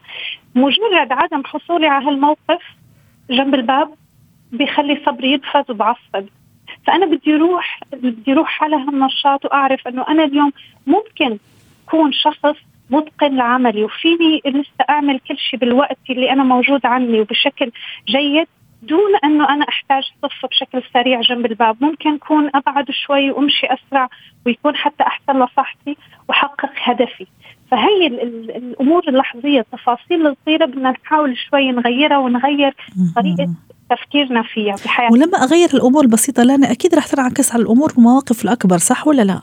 مجرد 0.56 1.12
عدم 1.12 1.44
حصولي 1.46 1.88
على 1.88 2.06
هالموقف 2.08 2.62
جنب 3.30 3.56
الباب 3.56 4.01
بيخلي 4.52 5.02
صبري 5.06 5.32
يدفز 5.32 5.72
وبعصب 5.72 6.26
فأنا 6.88 7.06
بدي 7.06 7.36
أروح 7.36 7.80
بدي 7.94 8.32
أروح 8.32 8.64
على 8.64 8.76
هالنشاط 8.76 9.46
وأعرف 9.46 9.88
إنه 9.88 10.06
أنا 10.10 10.24
اليوم 10.24 10.52
ممكن 10.88 11.38
أكون 11.88 12.12
شخص 12.12 12.56
متقن 12.90 13.36
لعملي 13.36 13.84
وفيني 13.84 14.42
لسه 14.46 14.86
أعمل 14.90 15.20
كل 15.20 15.38
شيء 15.38 15.60
بالوقت 15.60 15.98
اللي 16.10 16.32
أنا 16.32 16.44
موجود 16.44 16.86
عني 16.86 17.22
وبشكل 17.22 17.72
جيد 18.10 18.48
دون 18.84 19.16
إنه 19.24 19.50
أنا 19.50 19.66
أحتاج 19.70 20.04
صف 20.24 20.46
بشكل 20.46 20.84
سريع 20.94 21.22
جنب 21.22 21.46
الباب. 21.46 21.78
ممكن 21.84 22.14
أكون 22.14 22.50
أبعد 22.56 22.92
شوي 22.92 23.32
وأمشي 23.32 23.68
أسرع 23.68 24.10
ويكون 24.46 24.76
حتى 24.76 25.04
أحسن 25.04 25.44
لصحتي 25.44 25.98
وأحقق 26.30 26.72
هدفي. 26.76 27.28
فهي 27.72 28.08
الأمور 28.08 29.04
اللحظية 29.08 29.60
التفاصيل 29.60 30.28
الصغيرة 30.28 30.66
بدنا 30.66 30.92
نحاول 30.92 31.38
شوي 31.38 31.72
نغيرها 31.72 32.18
ونغير 32.18 32.76
طريقة 33.16 33.54
تفكيرنا 33.96 34.44
فيها 34.44 34.76
بحياتنا 34.86 35.18
ولما 35.18 35.38
أغير 35.44 35.70
الأمور 35.74 36.04
البسيطة 36.04 36.44
لنا 36.44 36.72
أكيد 36.72 36.96
رح 36.96 37.08
تنعكس 37.08 37.54
على 37.54 37.64
الأمور 37.64 37.92
والمواقف 37.96 38.44
الأكبر 38.44 38.78
صح 38.78 39.08
ولا 39.08 39.22
لا؟ 39.22 39.42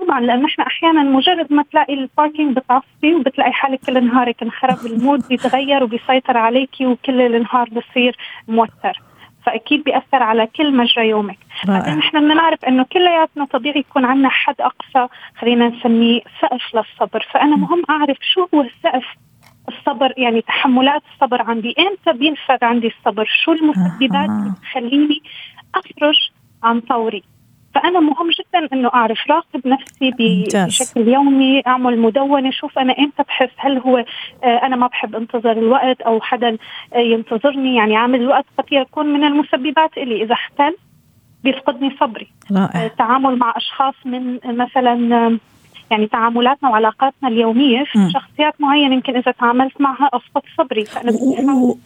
طبعا 0.00 0.20
لأنه 0.20 0.46
إحنا 0.46 0.66
أحيانا 0.66 1.02
مجرد 1.02 1.52
ما 1.52 1.64
تلاقي 1.70 1.94
ال 1.94 2.02
parking 2.02 2.56
بتصفي 2.56 3.14
وبتلاقي 3.14 3.52
حالك 3.52 3.80
كل 3.86 4.06
نهارك 4.06 4.42
انخرب 4.42 4.86
ال 4.86 4.94
mood 4.94 5.28
بيتغير 5.28 5.84
وبيسيطر 5.84 6.36
عليكي 6.36 6.86
وكل 6.86 7.20
النهار 7.20 7.68
بصير 7.68 8.16
موتر. 8.48 9.02
فأكيد 9.46 9.84
بيأثر 9.84 10.22
على 10.22 10.46
كل 10.46 10.76
مجرى 10.76 11.08
يومك. 11.08 11.38
بعدين 11.66 11.98
إحنا 11.98 12.20
بنعرف 12.20 12.64
إنه 12.64 12.84
كلياتنا 12.92 13.44
طبيعي 13.44 13.80
يكون 13.80 14.04
عندنا 14.04 14.28
حد 14.28 14.54
أقصى 14.60 15.14
خلينا 15.38 15.68
نسميه 15.68 16.20
سقف 16.42 16.74
للصبر. 16.74 17.26
فأنا 17.32 17.56
مهم 17.56 17.82
أعرف 17.90 18.16
شو 18.20 18.46
هو 18.54 18.60
السقف 18.60 19.04
الصبر 19.68 20.14
يعني 20.16 20.40
تحملات 20.40 21.02
الصبر 21.14 21.42
عندي. 21.42 21.74
إمتى 21.78 22.18
بينفذ 22.18 22.64
عندي 22.64 22.86
الصبر؟ 22.86 23.24
شو 23.44 23.52
المسببات 23.52 24.30
اللي 24.30 24.52
بتخليني 24.60 25.22
اخرج 25.74 26.16
عن 26.62 26.80
طوري؟ 26.80 27.22
فأنا 27.74 28.00
مهم 28.00 28.30
جدا 28.30 28.68
إنه 28.72 28.88
أعرف 28.94 29.18
راقب 29.30 29.66
نفسي 29.66 30.12
بشكل 30.18 31.08
يومي 31.08 31.62
أعمل 31.66 31.98
مدونة 31.98 32.50
شوف 32.50 32.78
أنا 32.78 32.94
إمتى 32.98 33.22
بحس 33.22 33.50
هل 33.56 33.78
هو 33.78 33.96
آه، 34.44 34.66
أنا 34.66 34.76
ما 34.76 34.86
بحب 34.86 35.16
انتظر 35.16 35.52
الوقت 35.52 36.00
أو 36.00 36.20
حدا 36.20 36.56
آه، 36.94 36.98
ينتظرني. 36.98 37.76
يعني 37.76 37.96
عامل 37.96 38.20
الوقت 38.20 38.44
قد 38.58 38.64
يكون 38.72 39.06
من 39.06 39.24
المسببات 39.24 39.98
اللي 39.98 40.22
إذا 40.22 40.34
اختل 40.34 40.76
بيفقدني 41.44 41.96
صبري. 42.00 42.28
رائع. 42.52 42.86
التعامل 42.86 43.32
آه، 43.32 43.36
مع 43.36 43.54
أشخاص 43.56 43.94
من 44.04 44.38
مثلا 44.44 45.38
يعني 45.90 46.06
تعاملاتنا 46.06 46.68
وعلاقاتنا 46.70 47.28
اليومية 47.28 47.84
في 47.92 47.98
م. 47.98 48.10
شخصيات 48.10 48.54
معينة 48.60 48.94
يمكن 48.94 49.16
إذا 49.16 49.32
تعاملت 49.32 49.80
معها 49.80 50.10
أفقد 50.12 50.42
صبري. 50.58 50.84
فأنا 50.84 51.12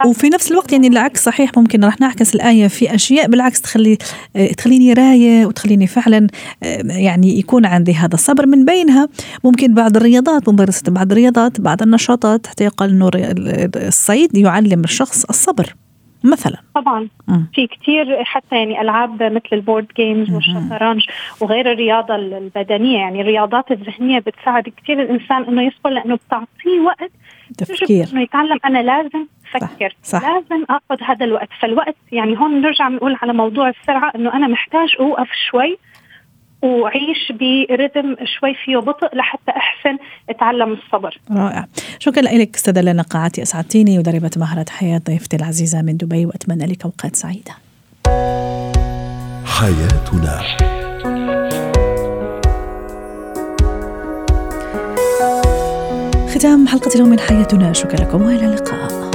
وفي 0.05 0.29
نفس 0.29 0.51
الوقت 0.51 0.73
يعني 0.73 0.87
العكس 0.87 1.23
صحيح 1.23 1.51
ممكن 1.57 1.85
رح 1.85 1.99
نعكس 1.99 2.35
الآية 2.35 2.67
في 2.67 2.95
أشياء 2.95 3.27
بالعكس 3.27 3.61
تخلي 3.61 3.97
آه، 4.35 4.47
تخليني 4.47 4.93
راية 4.93 5.45
وتخليني 5.45 5.87
فعلا 5.87 6.27
آه، 6.63 6.83
يعني 6.87 7.39
يكون 7.39 7.65
عندي 7.65 7.93
هذا 7.93 8.13
الصبر. 8.13 8.45
من 8.45 8.65
بينها 8.65 9.07
ممكن 9.43 9.73
بعض 9.73 9.95
الرياضات 9.97 10.49
ممارسة 10.49 10.91
بعض 10.91 11.11
الرياضات 11.11 11.61
بعض 11.61 11.81
النشاطات 11.81 12.47
حتى 12.47 12.63
يقال 12.63 12.89
إنه 12.89 13.09
الصيد 13.75 14.37
يعلم 14.37 14.83
الشخص 14.83 15.25
الصبر. 15.25 15.75
مثلا 16.23 16.57
طبعا 16.75 17.07
م. 17.27 17.39
في 17.53 17.67
كثير 17.67 18.23
حتى 18.23 18.55
يعني 18.55 18.81
ألعاب 18.81 19.23
مثل 19.23 19.49
ال 19.53 19.59
board 19.59 19.87
games 19.97 20.31
والشطرنج 20.31 21.05
وغير 21.41 21.71
الرياضة 21.71 22.15
البدنية 22.15 22.97
يعني 22.97 23.21
الرياضات 23.21 23.71
الذهنية 23.71 24.19
بتساعد 24.19 24.73
كثير 24.77 25.01
الإنسان 25.01 25.43
إنه 25.43 25.61
يصبر 25.61 25.89
لأنه 25.89 26.15
بتعطيه 26.15 26.79
وقت 26.85 27.11
تفكير 27.57 28.07
إنه 28.13 28.21
يتعلم 28.21 28.57
أنا 28.65 28.79
لازم 28.83 29.25
أفكر 29.55 29.95
صح. 30.03 30.19
صح. 30.19 30.29
لازم 30.29 30.65
آخذ 30.69 31.03
هذا 31.03 31.25
الوقت 31.25 31.49
فالوقت 31.59 31.95
يعني 32.11 32.39
هون 32.39 32.61
نرجع 32.61 32.87
نقول 32.87 33.17
على 33.21 33.33
موضوع 33.33 33.69
السرعة 33.69 34.11
إنه 34.15 34.33
أنا 34.33 34.47
محتاج 34.47 34.95
أوقف 34.99 35.29
شوي 35.51 35.77
وعيش 36.61 37.31
برتم 37.31 38.15
شوي 38.25 38.53
فيه 38.65 38.77
بطء 38.77 39.15
لحتى 39.15 39.51
أحسن 39.51 39.97
أتعلم 40.29 40.73
الصبر. 40.73 41.19
رائع، 41.31 41.65
شكرا 41.99 42.21
لك 42.21 42.55
أستاذة 42.55 42.81
لنا 42.81 43.03
قاعتي 43.03 43.41
أسعدتيني 43.41 43.97
مدربه 43.97 44.31
مهارة 44.37 44.65
حياة 44.69 45.01
ضيفتي 45.07 45.35
العزيزة 45.35 45.81
من 45.81 45.97
دبي 45.97 46.25
وأتمنى 46.25 46.65
لك 46.65 46.85
أوقات 46.85 47.15
سعيدة. 47.15 47.53
حياتنا 49.45 50.41
ختام 56.35 56.67
حلقة 56.67 56.95
اليوم 56.95 57.09
من 57.09 57.19
حياتنا 57.19 57.73
شكرا 57.73 58.05
لكم 58.05 58.21
وإلى 58.21 58.45
اللقاء. 58.45 59.10